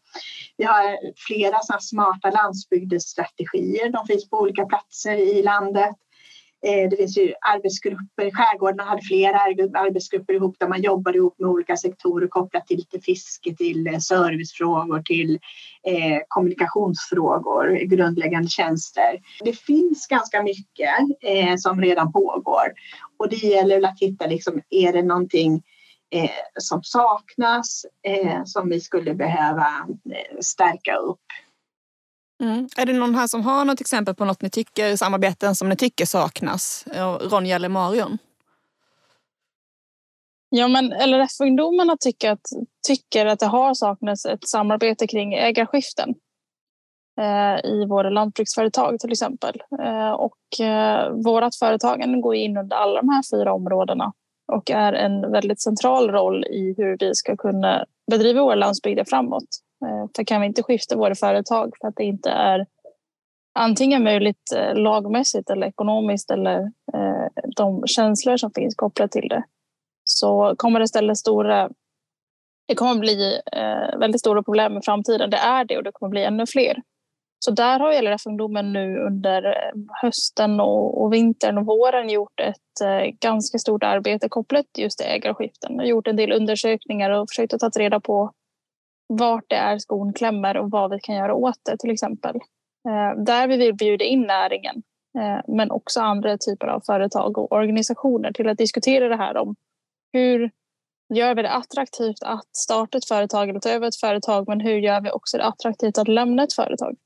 Vi 0.57 0.65
har 0.65 0.99
flera 1.27 1.59
smarta 1.81 2.31
landsbygdsstrategier, 2.31 3.93
de 3.93 4.07
finns 4.07 4.31
på 4.31 4.39
olika 4.39 4.67
platser 4.67 5.17
i 5.17 5.43
landet. 5.43 5.97
Eh, 6.67 6.89
det 6.91 6.97
finns 6.97 7.19
ju 7.19 7.35
arbetsgrupper, 7.41 8.31
skärgården 8.31 8.87
hade 8.87 9.03
flera 9.03 9.39
arbetsgrupper 9.39 10.35
ihop 10.35 10.57
där 10.59 10.69
man 10.69 10.83
jobbar 10.83 11.17
ihop 11.17 11.35
med 11.39 11.51
olika 11.51 11.77
sektorer 11.77 12.29
kopplat 12.29 12.67
till, 12.67 12.87
till 12.87 13.03
fiske, 13.03 13.57
till 13.57 13.87
eh, 13.87 13.99
servicefrågor, 13.99 15.03
till 15.03 15.39
eh, 15.87 16.19
kommunikationsfrågor, 16.29 17.75
grundläggande 17.75 18.49
tjänster. 18.49 19.21
Det 19.45 19.59
finns 19.59 20.07
ganska 20.07 20.43
mycket 20.43 20.99
eh, 21.23 21.57
som 21.57 21.81
redan 21.81 22.13
pågår 22.13 22.73
och 23.17 23.29
det 23.29 23.37
gäller 23.37 23.89
att 23.89 24.01
hitta, 24.01 24.27
liksom, 24.27 24.63
är 24.71 24.93
det 24.93 25.03
någonting 25.03 25.63
eh, 26.11 26.31
som 26.61 26.83
saknas 26.83 27.87
eh, 28.03 28.41
som 28.45 28.69
vi 28.69 28.81
skulle 28.81 29.15
behöva 29.15 29.67
stärka 30.41 30.97
upp 30.97 31.21
Mm. 32.41 32.69
Är 32.77 32.87
det 32.87 32.93
någon 32.93 33.15
här 33.15 33.27
som 33.27 33.43
har 33.43 33.65
något 33.65 33.81
exempel 33.81 34.15
på 34.15 34.25
något 34.25 34.43
ni 34.43 34.51
tycker, 34.51 34.97
samarbeten 34.97 35.55
som 35.55 35.69
ni 35.69 35.77
tycker 35.77 36.07
saknas? 36.07 36.85
Ronja 37.21 37.57
eller 37.57 37.69
Marion? 37.69 38.19
Ja, 40.55 40.69
men 40.69 40.93
LRF-ungdomarna 40.93 41.97
tycker 42.01 42.31
att, 42.31 42.47
tycker 42.87 43.27
att 43.27 43.39
det 43.39 43.47
har 43.47 43.75
saknats 43.75 44.25
ett 44.27 44.49
samarbete 44.49 45.07
kring 45.07 45.35
ägarskiften 45.35 46.15
eh, 47.21 47.71
i 47.71 47.87
våra 47.87 48.11
lantbruksföretag 48.11 48.99
till 49.01 49.13
exempel. 49.13 49.63
Eh, 49.83 50.11
och 50.11 50.61
eh, 50.61 51.11
vårt 51.11 51.55
företagande 51.59 52.21
går 52.21 52.35
in 52.35 52.57
under 52.57 52.77
alla 52.77 53.01
de 53.01 53.09
här 53.09 53.23
fyra 53.33 53.53
områdena 53.53 54.13
och 54.53 54.71
är 54.71 54.93
en 54.93 55.33
väldigt 55.33 55.61
central 55.61 56.11
roll 56.11 56.45
i 56.45 56.75
hur 56.77 56.97
vi 57.01 57.15
ska 57.15 57.37
kunna 57.37 57.85
bedriva 58.11 58.43
våra 58.43 58.55
landsbygder 58.55 59.05
framåt. 59.05 59.49
Eh, 59.83 60.07
för 60.17 60.25
kan 60.25 60.41
vi 60.41 60.47
inte 60.47 60.63
skifta 60.63 60.97
våra 60.97 61.15
företag 61.15 61.73
för 61.81 61.89
att 61.89 61.97
det 61.97 62.05
inte 62.05 62.31
är 62.31 62.67
antingen 63.59 64.05
möjligt 64.05 64.53
eh, 64.57 64.75
lagmässigt 64.75 65.51
eller 65.51 65.67
ekonomiskt 65.67 66.31
eller 66.31 66.59
eh, 66.95 67.27
de 67.57 67.87
känslor 67.87 68.37
som 68.37 68.51
finns 68.55 68.75
kopplat 68.75 69.11
till 69.11 69.29
det 69.29 69.45
så 70.05 70.55
kommer 70.59 70.81
det 70.81 70.89
ställa 70.89 71.15
stora 71.15 71.71
det 72.69 72.75
kommer 72.75 73.01
bli 73.01 73.41
väldigt 73.99 74.21
stora 74.21 74.43
problem 74.43 74.79
i 74.79 74.83
framtiden. 74.83 75.31
Det 75.31 75.37
är 75.37 75.65
det 75.65 75.77
och 75.77 75.83
det 75.83 75.93
kommer 75.93 76.11
bli 76.11 76.25
ännu 76.25 76.47
fler. 76.47 76.83
Så 77.39 77.51
där 77.51 77.81
har 77.81 78.03
LRF-ungdomen 78.03 78.73
nu 78.73 78.99
under 78.99 79.73
hösten 80.03 80.61
och, 80.61 81.03
och 81.03 81.13
vintern 81.13 81.59
och 81.59 81.67
våren 81.67 82.11
gjort 82.11 82.41
ett 82.41 83.19
ganska 83.21 83.59
stort 83.59 83.83
arbete 83.83 84.29
kopplat 84.29 84.67
just 84.79 84.99
till 84.99 85.07
ägarskiften. 85.07 85.81
Och 85.81 85.87
gjort 85.87 86.07
en 86.07 86.17
del 86.17 86.33
undersökningar 86.33 87.11
och 87.11 87.31
försökt 87.31 87.55
att 87.55 87.61
ta 87.61 87.81
reda 87.81 88.01
på 88.01 88.33
vart 89.19 89.45
det 89.49 89.57
är 89.57 89.79
skon 89.79 90.13
klämmer 90.13 90.57
och 90.57 90.71
vad 90.71 90.91
vi 90.91 91.01
kan 91.01 91.15
göra 91.15 91.35
åt 91.35 91.59
det 91.65 91.79
till 91.79 91.91
exempel. 91.91 92.37
Eh, 92.89 93.23
där 93.25 93.49
vi 93.49 93.57
vill 93.57 93.75
bjuda 93.75 94.05
in 94.05 94.23
näringen 94.23 94.83
eh, 95.19 95.41
men 95.49 95.71
också 95.71 96.01
andra 96.01 96.39
typer 96.39 96.67
av 96.67 96.81
företag 96.87 97.39
och 97.39 97.53
organisationer 97.53 98.33
till 98.33 98.49
att 98.49 98.59
diskutera 98.59 99.09
det 99.09 99.17
här 99.17 99.37
om 99.37 99.57
hur 100.13 100.51
gör 101.15 101.35
vi 101.35 101.43
det 101.43 101.51
attraktivt 101.51 102.23
att 102.23 102.57
starta 102.57 102.99
ett 102.99 103.09
företag 103.09 103.49
eller 103.49 103.61
ta 103.61 103.71
över 103.71 103.89
ett 103.89 104.01
företag 104.01 104.49
men 104.49 104.61
hur 104.61 104.79
gör 104.79 105.01
vi 105.01 105.11
också 105.11 105.37
det 105.37 105.45
attraktivt 105.45 105.99
att 105.99 106.09
lämna 106.09 106.43
ett 106.43 106.55
företag? 106.55 106.97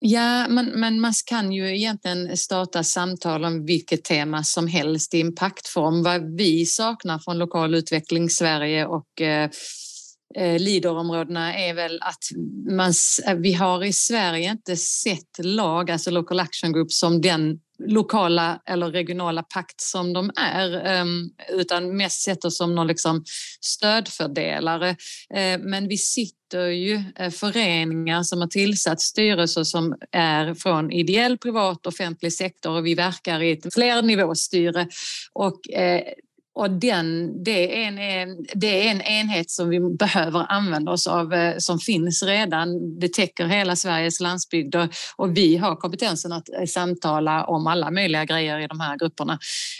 Ja, 0.00 0.48
men, 0.48 0.66
men 0.66 1.00
man 1.00 1.12
kan 1.26 1.52
ju 1.52 1.76
egentligen 1.76 2.36
starta 2.36 2.84
samtal 2.84 3.44
om 3.44 3.66
vilket 3.66 4.04
tema 4.04 4.44
som 4.44 4.66
helst 4.66 5.14
i 5.14 5.18
impaktform. 5.18 6.02
Vad 6.02 6.36
vi 6.36 6.66
saknar 6.66 7.18
från 7.18 7.38
lokal 7.38 7.74
utveckling 7.74 8.30
Sverige 8.30 8.86
och 8.86 9.20
eh, 9.20 9.50
Eh, 10.34 10.60
Leaderområdena 10.60 11.54
är 11.54 11.74
väl 11.74 11.98
att 12.02 12.24
man, 12.70 12.92
eh, 13.26 13.34
vi 13.34 13.52
har 13.52 13.84
i 13.84 13.92
Sverige 13.92 14.50
inte 14.50 14.76
sett 14.76 15.38
lag, 15.38 15.90
alltså 15.90 16.10
local 16.10 16.40
action 16.40 16.72
group, 16.72 16.92
som 16.92 17.20
den 17.20 17.60
lokala 17.86 18.62
eller 18.66 18.90
regionala 18.90 19.42
pakt 19.42 19.80
som 19.80 20.12
de 20.12 20.30
är 20.36 20.86
ehm, 20.86 21.30
utan 21.48 21.96
mest 21.96 22.22
sett 22.22 22.44
oss 22.44 22.56
som 22.56 22.74
någon 22.74 22.86
liksom 22.86 23.24
stödfördelare. 23.60 24.88
Eh, 25.34 25.58
men 25.58 25.88
vi 25.88 25.98
sitter 25.98 26.66
ju 26.66 27.02
föreningar 27.30 28.22
som 28.22 28.40
har 28.40 28.48
tillsatt 28.48 29.00
styrelser 29.00 29.64
som 29.64 29.94
är 30.12 30.54
från 30.54 30.92
ideell, 30.92 31.38
privat, 31.38 31.86
offentlig 31.86 32.32
sektor 32.32 32.70
och 32.70 32.86
vi 32.86 32.94
verkar 32.94 33.42
i 33.42 33.52
ett 33.52 33.74
flernivåstyre 33.74 34.88
och 35.32 35.60
och 36.58 36.70
den, 36.70 37.32
det, 37.44 37.84
är 37.84 37.88
en, 37.88 38.46
det 38.54 38.86
är 38.86 38.90
en 38.90 39.00
enhet 39.00 39.50
som 39.50 39.68
vi 39.68 39.80
behöver 39.80 40.46
använda 40.48 40.92
oss 40.92 41.06
av, 41.06 41.32
eh, 41.32 41.54
som 41.58 41.78
finns 41.78 42.22
redan. 42.22 42.98
Det 42.98 43.12
täcker 43.12 43.46
hela 43.46 43.76
Sveriges 43.76 44.20
landsbygder 44.20 44.88
och 45.16 45.36
vi 45.36 45.56
har 45.56 45.76
kompetensen 45.76 46.32
att 46.32 46.48
eh, 46.48 46.66
samtala 46.66 47.44
om 47.44 47.66
alla 47.66 47.90
möjliga 47.90 48.24
grejer 48.24 48.58
i 48.58 48.66
de 48.66 48.80
här 48.80 48.98
grupperna. 48.98 49.38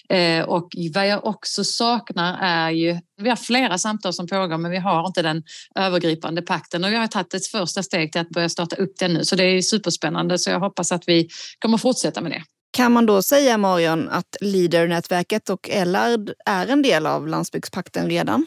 Eh, 0.09 0.45
och 0.45 0.69
vad 0.95 1.07
jag 1.09 1.27
också 1.27 1.65
saknar 1.65 2.39
är 2.41 2.71
ju, 2.71 2.99
vi 3.21 3.29
har 3.29 3.37
flera 3.37 3.79
samtal 3.79 4.13
som 4.13 4.27
pågår 4.27 4.59
men 4.59 4.71
vi 4.71 4.79
har 4.79 5.07
inte 5.07 5.23
den 5.23 5.43
övergripande 5.75 6.43
pakten 6.43 6.85
och 6.85 6.91
vi 6.91 6.97
har 6.97 7.07
tagit 7.07 7.35
ett 7.35 7.47
första 7.47 7.83
steg 7.83 8.13
till 8.13 8.21
att 8.21 8.31
börja 8.31 8.49
starta 8.49 8.77
upp 8.77 8.93
den 8.99 9.15
nu 9.15 9.25
så 9.25 9.37
det 9.37 9.45
är 9.45 9.63
superspännande 9.63 10.39
så 10.39 10.51
jag 10.51 10.61
hoppas 10.61 10.93
att 10.93 11.03
vi 11.07 11.29
kommer 11.59 11.79
fortsätta 11.79 12.21
med 12.21 12.33
det. 12.33 12.43
Kan 12.71 12.93
man 12.93 13.07
då 13.07 13.23
säga, 13.23 13.59
Marion, 13.59 14.09
att 14.09 14.37
Leader-nätverket 14.41 15.51
och 15.51 15.71
Ellard 15.71 16.33
är 16.47 16.67
en 16.67 16.83
del 16.83 17.07
av 17.07 17.29
landsbygdspakten 17.29 18.11
redan? 18.11 18.47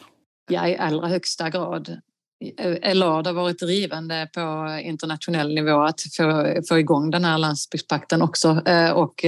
Ja, 0.49 0.67
i 0.67 0.77
allra 0.77 1.07
högsta 1.07 1.49
grad. 1.49 1.97
Ellard 2.81 3.27
har 3.27 3.33
varit 3.33 3.59
drivande 3.59 4.29
på 4.33 4.79
internationell 4.83 5.53
nivå 5.55 5.81
att 5.81 6.01
få, 6.17 6.55
få 6.69 6.79
igång 6.79 7.11
den 7.11 7.25
här 7.25 7.37
landsbygdspakten 7.37 8.21
också. 8.21 8.61
Eh, 8.65 8.91
och, 8.91 9.25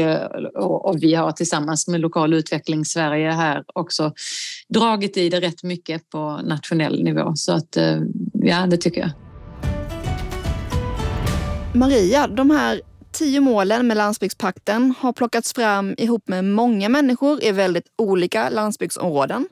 och, 0.55 0.85
och, 0.85 1.03
vi 1.03 1.15
har 1.15 1.31
tillsammans 1.31 1.87
med 1.87 2.01
Lokal 2.01 2.33
utveckling 2.33 2.85
Sverige 2.85 3.31
här 3.31 3.63
också 3.73 4.13
dragit 4.69 5.17
i 5.17 5.29
det 5.29 5.39
rätt 5.39 5.63
mycket 5.63 6.09
på 6.09 6.39
nationell 6.43 7.03
nivå. 7.03 7.31
Så 7.35 7.51
att 7.51 7.77
eh, 7.77 7.99
ja, 8.33 8.65
det 8.67 8.77
tycker 8.77 9.01
jag. 9.01 9.11
Maria, 11.75 12.27
de 12.27 12.49
här 12.49 12.81
tio 13.13 13.41
målen 13.41 13.87
med 13.87 13.97
landsbygdspakten 13.97 14.93
har 14.99 15.13
plockats 15.13 15.53
fram 15.53 15.95
ihop 15.97 16.27
med 16.27 16.45
många 16.45 16.89
människor 16.89 17.43
i 17.43 17.51
väldigt 17.51 17.87
olika 17.97 18.49
landsbygdsområden. 18.49 19.47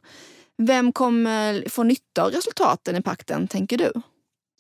Vem 0.58 0.93
kommer 0.93 1.69
få 1.69 1.84
nytta 1.84 2.24
av 2.24 2.32
resultaten 2.32 2.95
i 2.95 3.02
pakten, 3.02 3.47
tänker 3.47 3.78
du? 3.78 3.91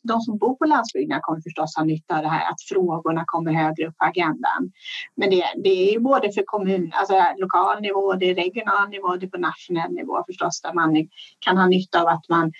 De 0.03 0.21
som 0.21 0.37
bor 0.37 0.55
på 0.55 0.65
landsbygden 0.65 1.19
kommer 1.21 1.41
förstås 1.41 1.75
ha 1.75 1.83
nytta 1.83 2.17
av 2.17 2.23
det 2.23 2.29
här 2.29 2.51
att 2.51 2.61
frågorna 2.61 3.23
kommer 3.25 3.53
högre 3.53 3.87
upp 3.87 3.97
på 3.97 4.05
agendan. 4.05 4.71
Men 5.15 5.29
det, 5.29 5.43
det 5.63 5.69
är 5.69 5.93
ju 5.93 5.99
både 5.99 6.31
för 6.31 6.43
kommun, 6.45 6.91
alltså 6.93 7.15
lokal 7.37 7.81
nivå, 7.81 8.13
det 8.13 8.29
är 8.29 8.35
regional 8.35 8.89
nivå, 8.89 9.15
det 9.15 9.25
är 9.25 9.29
på 9.29 9.37
nationell 9.37 9.91
nivå 9.91 10.23
förstås 10.27 10.61
där 10.61 10.73
man 10.73 11.07
kan 11.39 11.57
ha 11.57 11.67
nytta 11.67 12.01
av 12.01 12.07
att 12.07 12.29
man 12.29 12.51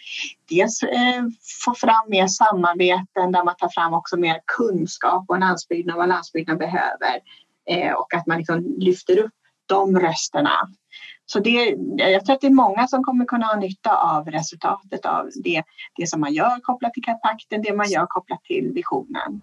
dels 0.49 0.84
eh, 0.84 1.23
får 1.65 1.73
fram 1.73 2.10
mer 2.10 2.27
samarbeten 2.27 3.32
där 3.32 3.43
man 3.43 3.56
tar 3.56 3.69
fram 3.69 3.93
också 3.93 4.17
mer 4.17 4.39
kunskap 4.58 5.25
om 5.27 5.39
landsbygden 5.39 5.93
och 5.93 5.99
vad 5.99 6.10
landsbygden 6.10 6.58
behöver 6.58 7.19
eh, 7.69 7.93
och 7.93 8.13
att 8.13 8.27
man 8.27 8.38
liksom 8.38 8.75
lyfter 8.77 9.19
upp 9.19 9.34
de 9.65 9.99
rösterna 9.99 10.69
så 11.32 11.39
det, 11.39 11.76
jag 11.98 12.26
tror 12.26 12.36
att 12.36 12.41
det 12.41 12.48
är 12.48 12.52
många 12.52 12.88
som 12.88 13.04
kommer 13.04 13.26
kunna 13.26 13.46
ha 13.46 13.60
nytta 13.60 13.98
av 13.98 14.28
resultatet 14.28 15.06
av 15.06 15.30
det, 15.44 15.63
det 15.96 16.08
som 16.08 16.22
man 16.22 16.34
gör 16.34 16.60
kopplat 16.60 16.94
till 16.94 17.04
pakten, 17.04 17.62
det 17.62 17.74
man 17.74 17.89
gör 17.89 18.06
kopplat 18.06 18.44
till 18.44 18.72
visionen. 18.76 19.41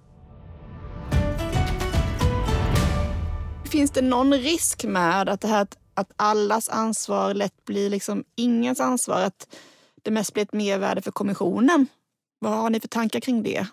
Finns 3.70 3.90
det 3.90 4.02
någon 4.02 4.32
risk 4.32 4.84
med 4.84 5.28
att 5.28 5.40
det 5.40 5.48
här 5.48 5.66
att 5.94 6.12
allas 6.16 6.68
ansvar 6.68 7.34
lätt 7.34 7.64
blir 7.64 7.90
liksom 7.90 8.24
ingens 8.36 8.80
ansvar? 8.80 9.20
Att 9.22 9.56
det 10.02 10.10
mest 10.10 10.34
blir 10.34 10.42
ett 10.42 10.52
mervärde 10.52 11.02
för 11.02 11.10
kommissionen? 11.10 11.86
Vad 12.38 12.52
har 12.52 12.70
ni 12.70 12.80
för 12.80 12.88
tankar 12.88 13.20
kring 13.20 13.42
det? 13.42 13.66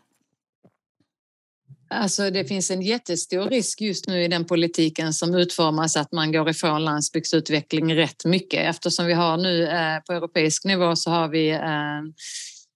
Alltså 1.95 2.29
det 2.29 2.45
finns 2.45 2.71
en 2.71 2.81
jättestor 2.81 3.49
risk 3.49 3.81
just 3.81 4.07
nu 4.07 4.23
i 4.23 4.27
den 4.27 4.45
politiken 4.45 5.13
som 5.13 5.35
utformas 5.35 5.97
att 5.97 6.11
man 6.11 6.31
går 6.31 6.49
ifrån 6.49 6.85
landsbygdsutveckling 6.85 7.95
rätt 7.95 8.25
mycket. 8.25 8.69
Eftersom 8.69 9.05
vi 9.05 9.13
har 9.13 9.37
nu 9.37 9.63
eh, 9.67 9.99
på 10.07 10.13
europeisk 10.13 10.65
nivå 10.65 10.95
så 10.95 11.09
har 11.09 11.27
vi 11.27 11.49
eh, 11.49 12.01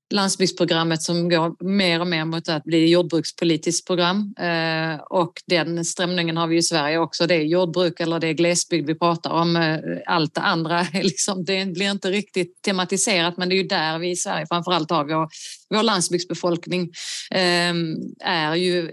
landsbygdsprogrammet 0.09 1.01
som 1.01 1.29
går 1.29 1.63
mer 1.63 1.99
och 1.99 2.07
mer 2.07 2.25
mot 2.25 2.49
att 2.49 2.63
bli 2.63 2.89
jordbrukspolitiskt 2.89 3.87
program. 3.87 4.35
Eh, 4.39 4.99
och 5.09 5.33
den 5.45 5.85
strömningen 5.85 6.37
har 6.37 6.47
vi 6.47 6.57
i 6.57 6.63
Sverige 6.63 6.97
också. 6.97 7.27
Det 7.27 7.35
är 7.35 7.41
jordbruk 7.41 7.99
eller 7.99 8.19
det 8.19 8.27
är 8.27 8.33
glesbygd 8.33 8.87
vi 8.87 8.95
pratar 8.95 9.29
om. 9.29 9.55
Eh, 9.55 9.77
allt 10.05 10.35
det 10.35 10.41
andra 10.41 10.81
liksom, 10.93 11.45
det 11.45 11.65
blir 11.65 11.91
inte 11.91 12.11
riktigt 12.11 12.61
tematiserat 12.61 13.37
men 13.37 13.49
det 13.49 13.55
är 13.55 13.57
ju 13.57 13.67
där 13.67 13.99
vi 13.99 14.09
i 14.09 14.15
Sverige 14.15 14.45
framförallt 14.49 14.89
har 14.89 15.05
vår, 15.05 15.29
vår 15.69 15.83
landsbygdsbefolkning. 15.83 16.91
Eh, 17.31 17.73
är 18.19 18.55
ju 18.55 18.91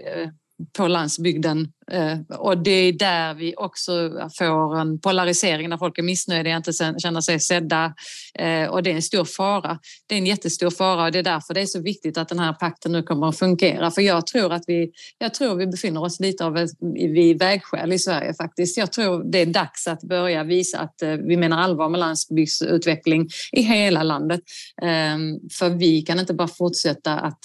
på 0.77 0.87
landsbygden. 0.87 1.67
Eh, 1.91 2.37
och 2.37 2.57
det 2.57 2.71
är 2.71 2.93
där 2.93 3.33
vi 3.33 3.53
också 3.57 3.91
får 4.37 4.79
en 4.79 4.99
polarisering 4.99 5.69
när 5.69 5.77
folk 5.77 5.97
är 5.97 6.03
missnöjda, 6.03 6.49
inte 6.49 6.71
känner 6.73 7.21
sig 7.21 7.39
sedda. 7.39 7.93
Eh, 8.39 8.69
och 8.69 8.83
det 8.83 8.91
är 8.91 8.95
en 8.95 9.01
stor 9.01 9.25
fara. 9.25 9.79
Det 10.07 10.15
är 10.15 10.19
en 10.19 10.25
jättestor 10.25 10.69
fara 10.69 11.05
och 11.05 11.11
det 11.11 11.19
är 11.19 11.23
därför 11.23 11.53
det 11.53 11.61
är 11.61 11.65
så 11.65 11.81
viktigt 11.81 12.17
att 12.17 12.29
den 12.29 12.39
här 12.39 12.53
pakten 12.53 12.91
nu 12.91 13.03
kommer 13.03 13.27
att 13.27 13.39
fungera. 13.39 13.91
För 13.91 14.01
jag 14.01 14.27
tror 14.27 14.53
att 14.53 14.63
vi, 14.67 14.91
jag 15.17 15.33
tror 15.33 15.55
vi 15.55 15.67
befinner 15.67 16.03
oss 16.03 16.19
lite 16.19 16.45
av 16.45 16.57
ett, 16.57 16.69
vid 16.95 17.39
vägskäl 17.39 17.93
i 17.93 17.99
Sverige 17.99 18.33
faktiskt. 18.33 18.77
Jag 18.77 18.91
tror 18.91 19.31
det 19.31 19.41
är 19.41 19.45
dags 19.45 19.87
att 19.87 20.01
börja 20.01 20.43
visa 20.43 20.79
att 20.79 21.01
eh, 21.01 21.09
vi 21.09 21.37
menar 21.37 21.57
allvar 21.57 21.89
med 21.89 21.99
landsbygdsutveckling 21.99 23.29
i 23.51 23.61
hela 23.61 24.03
landet. 24.03 24.41
Ehm, 24.81 25.39
för 25.59 25.69
vi 25.69 26.01
kan 26.01 26.19
inte 26.19 26.33
bara 26.33 26.47
fortsätta 26.47 27.19
att 27.19 27.39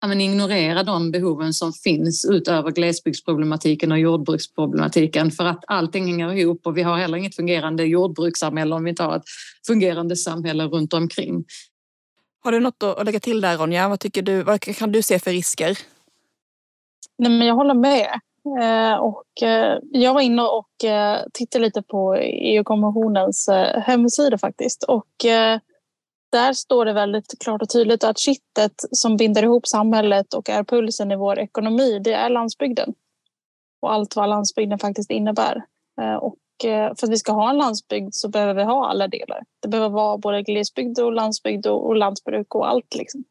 ja, 0.00 0.08
men 0.08 0.20
ignorera 0.20 0.82
de 0.82 1.10
behoven 1.10 1.52
som 1.52 1.72
finns 1.72 2.24
utöver 2.24 2.70
glesbygdsproblematiken 2.70 3.92
och 3.92 3.98
jordbruksproblematiken 3.98 5.30
för 5.30 5.44
att 5.44 5.64
allting 5.66 6.06
hänger 6.06 6.32
ihop 6.32 6.66
och 6.66 6.76
vi 6.76 6.82
har 6.82 6.96
heller 6.96 7.18
inget 7.18 7.36
fungerande 7.36 7.84
jordbrukssamhälle 7.84 8.74
om 8.74 8.84
vi 8.84 8.90
inte 8.90 9.02
har 9.02 9.16
ett 9.16 9.24
fungerande 9.66 10.16
samhälle 10.16 10.64
runt 10.64 10.92
omkring. 10.92 11.44
Har 12.44 12.52
du 12.52 12.60
något 12.60 12.82
att 12.82 13.06
lägga 13.06 13.20
till 13.20 13.40
där 13.40 13.56
Ronja? 13.56 13.88
Vad, 13.88 14.00
tycker 14.00 14.22
du, 14.22 14.42
vad 14.42 14.60
kan 14.60 14.92
du 14.92 15.02
se 15.02 15.18
för 15.18 15.30
risker? 15.30 15.78
Nej, 17.18 17.30
men 17.30 17.46
jag 17.46 17.54
håller 17.54 17.74
med. 17.74 18.20
Eh, 18.60 18.94
och 18.94 19.42
eh, 19.42 19.78
jag 19.90 20.14
var 20.14 20.20
inne 20.20 20.42
och 20.42 20.84
eh, 20.84 21.20
tittade 21.32 21.64
lite 21.64 21.82
på 21.82 22.14
EU-kommissionens 22.16 23.48
hemsida 23.74 24.38
faktiskt. 24.38 24.82
Och 24.82 25.06
där 26.36 26.52
står 26.52 26.84
det 26.84 26.92
väldigt 26.92 27.34
klart 27.40 27.62
och 27.62 27.68
tydligt 27.68 28.04
att 28.04 28.18
kittet 28.18 28.72
som 28.90 29.16
binder 29.16 29.42
ihop 29.42 29.66
samhället 29.66 30.34
och 30.34 30.50
är 30.50 30.64
pulsen 30.64 31.12
i 31.12 31.16
vår 31.16 31.38
ekonomi, 31.38 31.98
det 31.98 32.12
är 32.12 32.30
landsbygden. 32.30 32.94
Och 33.82 33.92
allt 33.92 34.16
vad 34.16 34.28
landsbygden 34.28 34.78
faktiskt 34.78 35.10
innebär. 35.10 35.64
Eh, 36.00 36.14
och 36.14 36.64
eh, 36.64 36.94
för 36.96 37.06
att 37.06 37.12
vi 37.12 37.16
ska 37.16 37.32
ha 37.32 37.50
en 37.50 37.58
landsbygd 37.58 38.14
så 38.14 38.28
behöver 38.28 38.54
vi 38.54 38.62
ha 38.62 38.88
alla 38.88 39.08
delar. 39.08 39.42
Det 39.62 39.68
behöver 39.68 39.88
vara 39.88 40.18
både 40.18 40.42
glesbygd 40.42 41.00
och 41.00 41.12
landsbygd 41.12 41.66
och 41.66 41.96
lantbruk 41.96 42.54
och 42.54 42.68
allt. 42.68 42.94
Liksom. 42.94 43.24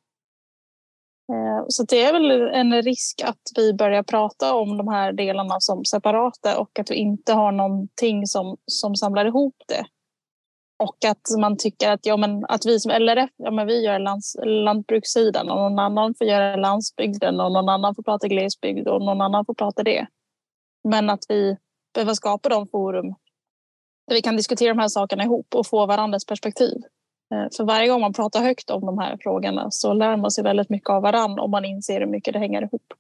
Eh, 1.34 1.66
så 1.68 1.84
det 1.84 2.04
är 2.04 2.14
väl 2.14 2.32
en 2.32 2.82
risk 2.82 3.22
att 3.26 3.42
vi 3.56 3.74
börjar 3.74 4.04
prata 4.04 4.54
om 4.54 4.78
de 4.78 4.88
här 4.88 5.14
delarna 5.14 5.60
som 5.60 5.86
separata 5.86 6.60
och 6.60 6.80
att 6.80 6.92
vi 6.92 6.96
inte 6.96 7.34
har 7.34 7.52
någonting 7.52 8.28
som, 8.28 8.58
som 8.66 8.96
samlar 8.96 9.26
ihop 9.26 9.56
det. 9.68 9.86
Och 10.78 11.06
att 11.06 11.40
man 11.40 11.58
tycker 11.58 11.92
att, 11.92 12.06
ja, 12.06 12.18
men, 12.18 12.46
att 12.46 12.66
vi 12.66 12.80
som 12.80 12.92
LRF 12.92 13.30
ja, 13.38 13.52
men 13.52 13.68
vi 13.68 13.82
gör 13.84 14.00
lands, 14.00 14.36
lantbrukssidan 14.44 15.50
och 15.50 15.58
någon 15.58 15.80
annan 15.80 16.16
får 16.16 16.28
göra 16.28 16.56
landsbygden 16.56 17.40
och 17.40 17.52
någon 17.52 17.70
annan 17.70 17.96
får 17.96 18.04
prata 18.04 18.28
glesbygd 18.28 18.88
och 18.88 19.02
någon 19.02 19.22
annan 19.22 19.46
får 19.46 19.54
prata 19.54 19.84
det. 19.84 20.08
Men 20.84 21.10
att 21.10 21.24
vi 21.30 21.58
behöver 21.94 22.14
skapa 22.14 22.50
de 22.50 22.68
forum 22.68 23.16
där 24.08 24.16
vi 24.16 24.22
kan 24.22 24.38
diskutera 24.38 24.74
de 24.74 24.80
här 24.80 24.88
sakerna 24.88 25.24
ihop 25.24 25.56
och 25.56 25.68
få 25.68 25.86
varandras 25.86 26.26
perspektiv. 26.26 26.78
Eh, 27.34 27.48
för 27.58 27.64
varje 27.64 27.88
gång 27.88 28.02
man 28.02 28.14
pratar 28.14 28.42
högt 28.42 28.70
om 28.70 28.86
de 28.86 28.98
här 28.98 29.18
frågorna 29.22 29.68
så 29.72 29.94
lär 29.94 30.18
man 30.18 30.32
sig 30.32 30.44
väldigt 30.44 30.70
mycket 30.70 30.90
av 30.90 31.02
varandra 31.02 31.44
och 31.44 31.50
man 31.50 31.66
inser 31.66 32.00
hur 32.00 32.08
mycket 32.08 32.34
det 32.34 32.40
hänger 32.40 32.62
ihop. 32.62 32.94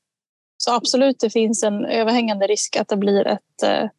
Så 0.57 0.75
absolut, 0.75 1.19
det 1.19 1.29
finns 1.29 1.63
en 1.63 1.85
överhängande 1.85 2.47
risk 2.47 2.75
att 2.75 2.87
det 2.87 2.97
blir 2.97 3.27
ett 3.27 3.63
eh, 3.63 3.89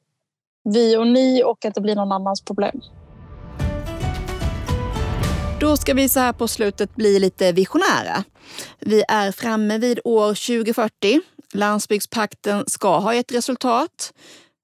vi 0.65 0.97
och 0.97 1.07
ni 1.07 1.43
och 1.45 1.65
att 1.65 1.75
det 1.75 1.81
blir 1.81 1.95
någon 1.95 2.13
annans 2.13 2.45
problem. 2.45 2.81
Då 5.61 5.77
ska 5.77 5.95
vi 5.95 6.09
så 6.09 6.21
här 6.21 6.33
på 6.33 6.49
slutet 6.49 6.95
bli 6.95 7.19
lite 7.19 7.53
visionära. 7.53 8.25
Vi 8.81 9.05
är 9.09 9.33
framme 9.33 9.79
vid 9.79 10.01
år 10.05 10.29
2040. 10.29 11.21
Landsbygdspakten 11.53 12.65
ska 12.67 12.99
ha 12.99 13.15
ett 13.15 13.33
resultat. 13.33 14.13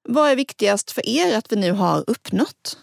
Vad 0.08 0.30
är 0.30 0.36
viktigast 0.36 0.90
för 0.90 1.08
er 1.08 1.38
att 1.38 1.52
vi 1.52 1.56
nu 1.56 1.72
har 1.72 2.04
uppnått? 2.06 2.78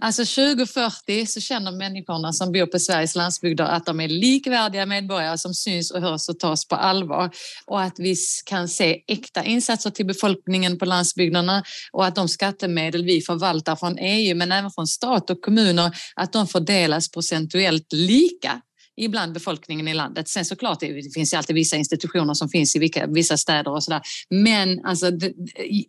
Alltså 0.00 0.24
2040 0.24 1.26
så 1.26 1.40
känner 1.40 1.72
människorna 1.72 2.32
som 2.32 2.52
bor 2.52 2.66
på 2.66 2.78
Sveriges 2.78 3.14
landsbygder 3.14 3.64
att 3.64 3.86
de 3.86 4.00
är 4.00 4.08
likvärdiga 4.08 4.86
medborgare 4.86 5.38
som 5.38 5.54
syns 5.54 5.90
och 5.90 6.00
hörs 6.00 6.28
och 6.28 6.38
tas 6.38 6.68
på 6.68 6.74
allvar 6.74 7.30
och 7.66 7.82
att 7.82 7.98
vi 7.98 8.16
kan 8.46 8.68
se 8.68 9.02
äkta 9.08 9.44
insatser 9.44 9.90
till 9.90 10.06
befolkningen 10.06 10.78
på 10.78 10.84
landsbygderna 10.84 11.62
och 11.92 12.06
att 12.06 12.14
de 12.14 12.28
skattemedel 12.28 13.04
vi 13.04 13.20
förvaltar 13.20 13.76
från 13.76 13.98
EU 13.98 14.36
men 14.36 14.52
även 14.52 14.70
från 14.70 14.86
stat 14.86 15.30
och 15.30 15.40
kommuner 15.40 15.96
att 16.16 16.32
de 16.32 16.46
fördelas 16.46 17.10
procentuellt 17.10 17.92
lika 17.92 18.60
ibland 18.96 19.32
befolkningen 19.32 19.88
i 19.88 19.94
landet. 19.94 20.28
Sen 20.28 20.44
såklart, 20.44 20.80
det 20.80 21.14
finns 21.14 21.32
ju 21.32 21.36
alltid 21.36 21.56
vissa 21.56 21.76
institutioner 21.76 22.34
som 22.34 22.48
finns 22.48 22.76
i 22.76 22.90
vissa 23.08 23.36
städer 23.36 23.70
och 23.70 23.84
sådär. 23.84 24.00
Men 24.30 24.84
alltså, 24.84 25.10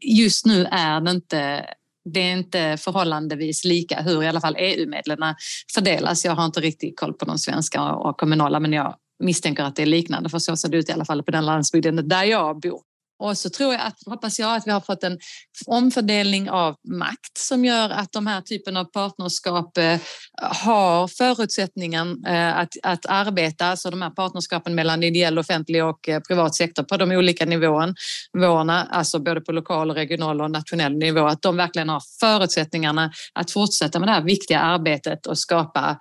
just 0.02 0.46
nu 0.46 0.66
är 0.66 1.02
det 1.02 1.12
inte 1.12 1.66
det 2.06 2.20
är 2.20 2.34
inte 2.34 2.78
förhållandevis 2.78 3.66
lika 3.66 4.02
hur 4.02 4.24
i 4.24 4.28
alla 4.28 4.42
fall 4.42 4.56
EU-medlen 4.60 5.36
fördelas. 5.74 6.26
Jag 6.26 6.36
har 6.36 6.46
inte 6.46 6.60
riktigt 6.60 7.00
koll 7.00 7.14
på 7.14 7.26
de 7.26 7.38
svenska 7.38 7.82
och 7.82 8.18
kommunala 8.18 8.60
men 8.60 8.74
jag 8.74 8.96
misstänker 9.24 9.64
att 9.64 9.76
det 9.76 9.82
är 9.82 9.86
liknande 9.86 10.30
för 10.30 10.40
så 10.40 10.56
ser 10.56 10.70
det 10.70 10.78
ut 10.78 10.90
i 10.90 10.92
alla 10.92 11.06
fall 11.06 11.24
på 11.24 11.32
den 11.32 11.46
landsbygden 11.46 12.08
där 12.08 12.24
jag 12.24 12.60
bor. 12.60 12.82
Och 13.20 13.38
så 13.38 13.50
tror 13.50 13.74
jag 13.74 13.82
att, 13.82 13.98
hoppas 14.06 14.40
jag 14.40 14.56
att 14.56 14.68
vi 14.68 14.72
har 14.72 14.82
fått 14.82 15.04
en 15.04 15.20
omfördelning 15.66 16.50
av 16.50 16.76
makt 16.88 17.38
som 17.38 17.66
gör 17.66 17.90
att 17.90 18.12
de 18.12 18.28
här 18.28 18.42
typen 18.42 18.78
av 18.78 18.86
partnerskap 18.86 19.78
eh, 19.78 20.00
har 20.42 21.08
förutsättningen 21.08 22.26
eh, 22.26 22.58
att, 22.58 22.70
att 22.84 23.06
arbeta, 23.06 23.66
alltså 23.66 23.90
de 23.90 24.02
här 24.02 24.10
partnerskapen 24.10 24.76
mellan 24.76 25.04
ideell, 25.04 25.40
offentlig 25.40 25.84
och 25.84 26.10
eh, 26.10 26.20
privat 26.20 26.56
sektor 26.56 26.84
på 26.84 26.98
de 26.98 27.12
olika 27.12 27.46
nivåerna, 27.46 28.88
alltså 28.92 29.20
både 29.20 29.42
på 29.42 29.52
lokal, 29.52 29.92
regional 29.92 30.42
och 30.42 30.52
nationell 30.52 30.98
nivå, 30.98 31.26
att 31.26 31.42
de 31.42 31.58
verkligen 31.58 31.90
har 31.90 32.02
förutsättningarna 32.20 33.12
att 33.34 33.52
fortsätta 33.52 34.00
med 34.00 34.08
det 34.08 34.14
här 34.14 34.24
viktiga 34.24 34.60
arbetet 34.60 35.26
och 35.26 35.38
skapa, 35.38 35.98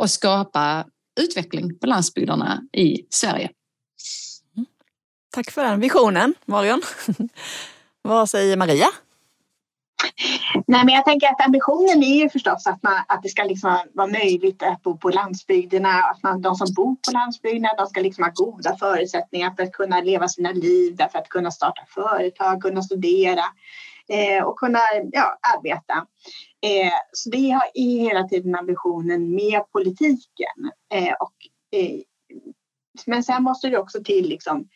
och 0.00 0.10
skapa 0.10 0.84
utveckling 1.20 1.78
på 1.78 1.86
landsbygderna 1.86 2.62
i 2.76 2.96
Sverige. 3.10 3.50
Tack 5.30 5.50
för 5.50 5.64
den 5.64 5.80
visionen, 5.80 6.34
Marion. 6.44 6.82
Vad 8.02 8.30
säger 8.30 8.56
Maria? 8.56 8.86
Nej, 10.66 10.84
men 10.84 10.94
jag 10.94 11.04
tänker 11.04 11.26
att 11.26 11.44
ambitionen 11.46 12.02
är 12.02 12.22
ju 12.22 12.28
förstås 12.28 12.66
att, 12.66 12.82
man, 12.82 12.94
att 13.08 13.22
det 13.22 13.28
ska 13.28 13.44
liksom 13.44 13.78
vara 13.92 14.06
möjligt 14.06 14.62
att 14.62 14.82
bo 14.82 14.98
på 14.98 15.10
landsbygderna. 15.10 15.88
Att 15.88 16.22
man, 16.22 16.42
de 16.42 16.54
som 16.54 16.66
bor 16.76 16.96
på 17.06 17.12
landsbygderna 17.12 17.74
de 17.78 17.86
ska 17.86 18.00
liksom 18.00 18.24
ha 18.24 18.30
goda 18.34 18.76
förutsättningar 18.76 19.50
för 19.56 19.62
att 19.62 19.72
kunna 19.72 20.00
leva 20.00 20.28
sina 20.28 20.52
liv, 20.52 20.96
för 21.12 21.18
att 21.18 21.28
kunna 21.28 21.50
starta 21.50 21.82
företag, 21.88 22.62
kunna 22.62 22.82
studera 22.82 23.44
eh, 24.08 24.44
och 24.44 24.58
kunna 24.58 24.80
ja, 25.12 25.38
arbeta. 25.56 26.06
Eh, 26.62 26.92
så 27.12 27.30
det 27.30 27.50
är 27.50 28.00
hela 28.00 28.28
tiden 28.28 28.54
ambitionen 28.54 29.34
med 29.34 29.62
politiken. 29.72 30.70
Eh, 30.94 31.12
och, 31.20 31.34
eh, 31.78 32.00
men 33.06 33.24
sen 33.24 33.42
måste 33.42 33.68
det 33.68 33.78
också 33.78 34.04
till 34.04 34.28
liksom, 34.28 34.68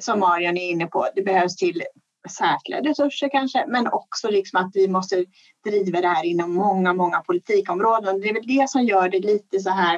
som 0.00 0.20
Marian 0.20 0.56
är 0.56 0.70
inne 0.70 0.86
på, 0.86 1.08
det 1.14 1.22
behövs 1.22 1.56
till 1.56 1.82
särskilda 2.30 2.90
resurser 2.90 3.28
kanske, 3.28 3.64
men 3.68 3.86
också 3.86 4.30
liksom 4.30 4.60
att 4.60 4.70
vi 4.74 4.88
måste 4.88 5.24
driva 5.64 6.00
det 6.00 6.08
här 6.08 6.24
inom 6.24 6.54
många, 6.54 6.92
många 6.92 7.20
politikområden. 7.20 8.20
Det 8.20 8.28
är 8.28 8.34
väl 8.34 8.46
det 8.46 8.70
som 8.70 8.82
gör 8.84 9.08
det 9.08 9.18
lite 9.18 9.60
så 9.60 9.70
här 9.70 9.94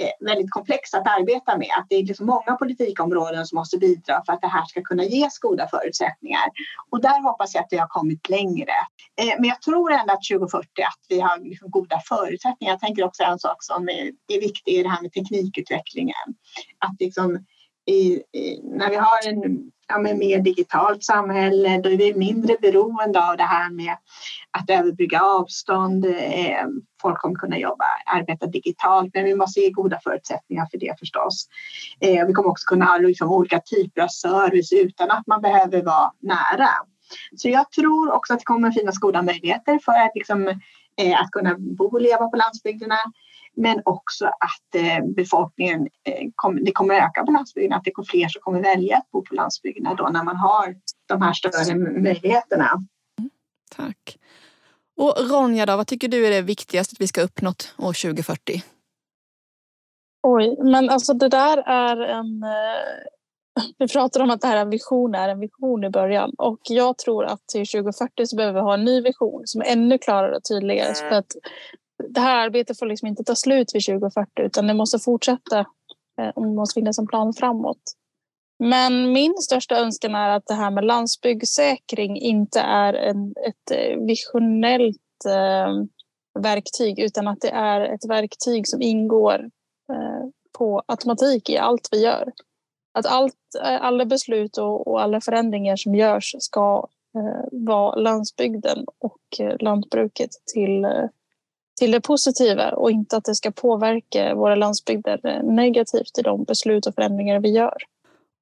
eh, 0.00 0.26
väldigt 0.26 0.50
komplext 0.50 0.94
att 0.94 1.08
arbeta 1.08 1.58
med. 1.58 1.70
Att 1.78 1.86
det 1.88 1.96
är 1.96 2.04
liksom 2.04 2.26
många 2.26 2.56
politikområden 2.56 3.46
som 3.46 3.56
måste 3.56 3.78
bidra 3.78 4.22
för 4.26 4.32
att 4.32 4.40
det 4.40 4.48
här 4.48 4.64
ska 4.64 4.82
kunna 4.82 5.04
ges 5.04 5.38
goda 5.38 5.68
förutsättningar. 5.68 6.48
Och 6.90 7.00
där 7.00 7.22
hoppas 7.22 7.54
jag 7.54 7.62
att 7.64 7.68
vi 7.70 7.76
har 7.76 7.88
kommit 7.88 8.28
längre. 8.28 8.72
Eh, 9.20 9.34
men 9.38 9.44
jag 9.44 9.62
tror 9.62 9.92
ändå 9.92 10.12
att 10.12 10.24
2040 10.32 10.82
att 10.82 11.06
vi 11.08 11.20
har 11.20 11.38
liksom 11.38 11.70
goda 11.70 12.00
förutsättningar. 12.08 12.72
Jag 12.72 12.80
tänker 12.80 13.04
också 13.04 13.22
en 13.22 13.38
sak 13.38 13.56
som 13.64 13.88
är, 13.88 14.12
är 14.28 14.40
viktig 14.40 14.72
i 14.72 14.82
det 14.82 14.88
här 14.88 15.02
med 15.02 15.12
teknikutvecklingen. 15.12 16.26
Att 16.78 16.96
liksom 17.00 17.44
i, 17.88 18.22
i, 18.32 18.60
när 18.62 18.90
vi 18.90 18.96
har 18.96 19.28
en 19.28 19.70
ja, 19.88 19.98
mer 19.98 20.38
digitalt 20.38 21.04
samhälle 21.04 21.80
då 21.82 21.90
är 21.90 21.96
vi 21.96 22.14
mindre 22.14 22.56
beroende 22.60 23.28
av 23.28 23.36
det 23.36 23.42
här 23.42 23.70
med 23.70 23.96
att 24.50 24.70
överbrygga 24.70 25.22
avstånd. 25.22 26.04
Eh, 26.04 26.66
folk 27.02 27.18
kommer 27.18 27.34
kunna 27.34 27.58
jobba, 27.58 27.84
arbeta 28.06 28.46
digitalt 28.46 29.10
men 29.14 29.24
vi 29.24 29.34
måste 29.34 29.60
ge 29.60 29.70
goda 29.70 30.00
förutsättningar 30.04 30.66
för 30.70 30.78
det 30.78 30.98
förstås. 30.98 31.48
Eh, 32.00 32.26
vi 32.26 32.32
kommer 32.32 32.48
också 32.48 32.66
kunna 32.66 32.84
ha 32.84 32.98
liksom, 32.98 33.32
olika 33.32 33.60
typer 33.60 34.02
av 34.02 34.08
service 34.08 34.72
utan 34.72 35.10
att 35.10 35.26
man 35.26 35.40
behöver 35.42 35.82
vara 35.82 36.12
nära. 36.20 36.70
Så 37.36 37.48
jag 37.48 37.70
tror 37.70 38.12
också 38.12 38.32
att 38.32 38.38
det 38.38 38.44
kommer 38.44 38.70
finnas 38.70 38.98
goda 38.98 39.22
möjligheter 39.22 39.78
för 39.84 39.92
att, 39.92 40.12
liksom, 40.14 40.48
eh, 40.96 41.20
att 41.20 41.30
kunna 41.30 41.54
bo 41.58 41.84
och 41.84 42.00
leva 42.00 42.28
på 42.28 42.36
landsbygderna 42.36 42.98
men 43.58 43.82
också 43.84 44.26
att 44.26 44.74
eh, 44.74 45.04
befolkningen, 45.16 45.88
eh, 46.04 46.28
det 46.64 46.72
kommer 46.72 46.94
öka 46.94 47.24
på 47.26 47.32
landsbygden, 47.32 47.72
att 47.72 47.84
det 47.84 47.90
är 47.90 48.04
fler 48.04 48.28
som 48.28 48.42
kommer 48.42 48.62
välja 48.62 48.96
att 48.96 49.10
bo 49.10 49.24
på 49.24 49.34
landsbygden 49.34 49.96
då 49.96 50.08
när 50.08 50.24
man 50.24 50.36
har 50.36 50.76
de 51.06 51.22
här 51.22 51.32
större 51.32 51.74
möjligheterna. 51.74 52.84
Mm, 53.18 53.30
tack. 53.76 54.18
Och 54.96 55.30
Ronja, 55.30 55.66
då, 55.66 55.76
vad 55.76 55.86
tycker 55.86 56.08
du 56.08 56.26
är 56.26 56.30
det 56.30 56.42
viktigaste 56.42 56.92
att 56.94 57.00
vi 57.00 57.06
ska 57.06 57.22
uppnått 57.22 57.74
år 57.78 58.02
2040? 58.02 58.62
Oj, 60.22 60.56
men 60.58 60.90
alltså 60.90 61.14
det 61.14 61.28
där 61.28 61.58
är 61.58 61.96
en, 61.96 62.42
eh, 62.42 63.70
vi 63.78 63.88
pratar 63.88 64.20
om 64.20 64.30
att 64.30 64.40
det 64.40 64.46
här 64.46 64.56
är 64.56 64.60
en 64.60 64.70
vision 64.70 65.14
är 65.14 65.28
en 65.28 65.40
vision 65.40 65.84
i 65.84 65.90
början 65.90 66.34
och 66.38 66.60
jag 66.64 66.98
tror 66.98 67.24
att 67.24 67.46
till 67.46 67.66
2040 67.66 68.26
så 68.26 68.36
behöver 68.36 68.60
vi 68.60 68.64
ha 68.64 68.74
en 68.74 68.84
ny 68.84 69.00
vision 69.00 69.42
som 69.44 69.60
är 69.60 69.66
ännu 69.66 69.98
klarare 69.98 70.36
och 70.36 70.44
tydligare. 70.44 70.94
För 70.94 71.16
att 71.16 71.32
det 72.08 72.20
här 72.20 72.46
arbetet 72.46 72.78
får 72.78 72.86
liksom 72.86 73.08
inte 73.08 73.24
ta 73.24 73.34
slut 73.34 73.74
vid 73.74 73.84
2040 73.84 74.42
utan 74.42 74.66
det 74.66 74.74
måste 74.74 74.98
fortsätta 74.98 75.58
eh, 76.20 76.28
och 76.34 76.46
det 76.46 76.54
måste 76.54 76.74
finnas 76.74 76.98
en 76.98 77.06
plan 77.06 77.32
framåt. 77.32 77.82
Men 78.58 79.12
min 79.12 79.34
största 79.38 79.76
önskan 79.76 80.14
är 80.14 80.28
att 80.28 80.46
det 80.46 80.54
här 80.54 80.70
med 80.70 80.84
landsbygdssäkring 80.84 82.16
inte 82.16 82.60
är 82.60 82.94
en, 82.94 83.30
ett 83.30 83.70
eh, 83.70 83.98
visionellt 84.06 85.24
eh, 85.26 85.84
verktyg 86.42 86.98
utan 86.98 87.28
att 87.28 87.40
det 87.40 87.50
är 87.50 87.80
ett 87.80 88.08
verktyg 88.08 88.68
som 88.68 88.82
ingår 88.82 89.50
eh, 89.92 90.28
på 90.58 90.82
automatik 90.86 91.50
i 91.50 91.58
allt 91.58 91.88
vi 91.92 92.02
gör. 92.02 92.32
Att 92.94 93.06
allt, 93.06 93.34
eh, 93.64 93.84
alla 93.84 94.04
beslut 94.04 94.58
och, 94.58 94.88
och 94.88 95.02
alla 95.02 95.20
förändringar 95.20 95.76
som 95.76 95.94
görs 95.94 96.34
ska 96.38 96.88
eh, 97.16 97.48
vara 97.52 97.94
landsbygden 97.94 98.84
och 98.98 99.40
eh, 99.40 99.56
lantbruket 99.60 100.30
till, 100.54 100.86
till 101.78 101.90
det 101.90 102.00
positiva 102.00 102.70
och 102.70 102.90
inte 102.90 103.16
att 103.16 103.24
det 103.24 103.34
ska 103.34 103.50
påverka 103.50 104.34
våra 104.34 104.54
landsbygder 104.54 105.42
negativt 105.42 106.18
i 106.18 106.22
de 106.22 106.44
beslut 106.44 106.86
och 106.86 106.94
förändringar 106.94 107.40
vi 107.40 107.50
gör. 107.50 107.76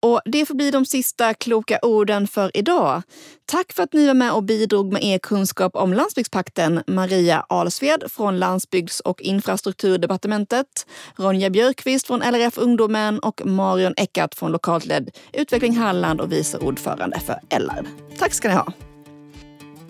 Och 0.03 0.21
det 0.25 0.47
får 0.47 0.55
bli 0.55 0.71
de 0.71 0.85
sista 0.87 1.35
kloka 1.35 1.79
orden 1.83 2.27
för 2.27 2.57
idag. 2.57 3.03
Tack 3.47 3.73
för 3.73 3.83
att 3.83 3.93
ni 3.93 4.07
var 4.07 4.15
med 4.15 4.33
och 4.33 4.43
bidrog 4.43 4.93
med 4.93 5.05
er 5.05 5.19
kunskap 5.19 5.77
om 5.77 5.95
landsbygdspakten. 5.95 6.83
Maria 6.87 7.47
Alsved 7.49 8.05
från 8.11 8.39
Landsbygds 8.39 9.01
och 9.01 9.23
infrastrukturdepartementet, 9.23 10.87
Ronja 11.17 11.51
Björkqvist 11.51 12.07
från 12.07 12.21
LRF 12.21 12.59
Ungdomen 12.59 13.19
och 13.19 13.47
Marion 13.47 13.95
Eckart 13.97 14.35
från 14.35 14.53
lokalt 14.53 14.87
ledd 14.87 15.11
Utveckling 15.33 15.77
Halland 15.77 16.21
och 16.21 16.33
vice 16.33 16.59
ordförande 16.59 17.21
för 17.21 17.59
LR. 17.59 17.87
Tack 18.19 18.35
ska 18.35 18.49
ni 18.49 18.55
ha. 18.55 18.73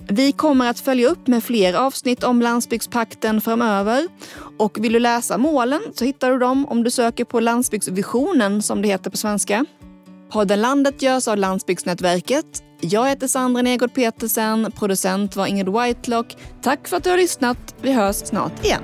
Vi 0.08 0.32
kommer 0.32 0.70
att 0.70 0.80
följa 0.80 1.08
upp 1.08 1.26
med 1.26 1.44
fler 1.44 1.74
avsnitt 1.74 2.24
om 2.24 2.42
landsbygdspakten 2.42 3.40
framöver. 3.40 4.08
Och 4.58 4.84
vill 4.84 4.92
du 4.92 4.98
läsa 4.98 5.38
målen 5.38 5.80
så 5.94 6.04
hittar 6.04 6.30
du 6.30 6.38
dem 6.38 6.66
om 6.66 6.84
du 6.84 6.90
söker 6.90 7.24
på 7.24 7.40
landsbygdsvisionen 7.40 8.62
som 8.62 8.82
det 8.82 8.88
heter 8.88 9.10
på 9.10 9.16
svenska. 9.16 9.64
Podden 10.30 10.60
Landet 10.60 11.02
görs 11.02 11.28
av 11.28 11.36
Landsbygdsnätverket. 11.36 12.62
Jag 12.80 13.08
heter 13.08 13.28
Sandra 13.28 13.62
Negård 13.62 13.94
Petersen, 13.94 14.72
producent 14.72 15.36
var 15.36 15.46
Ingrid 15.46 15.68
Whitelock. 15.68 16.36
Tack 16.62 16.88
för 16.88 16.96
att 16.96 17.04
du 17.04 17.10
har 17.10 17.16
lyssnat. 17.16 17.74
Vi 17.82 17.92
hörs 17.92 18.16
snart 18.16 18.64
igen. 18.64 18.82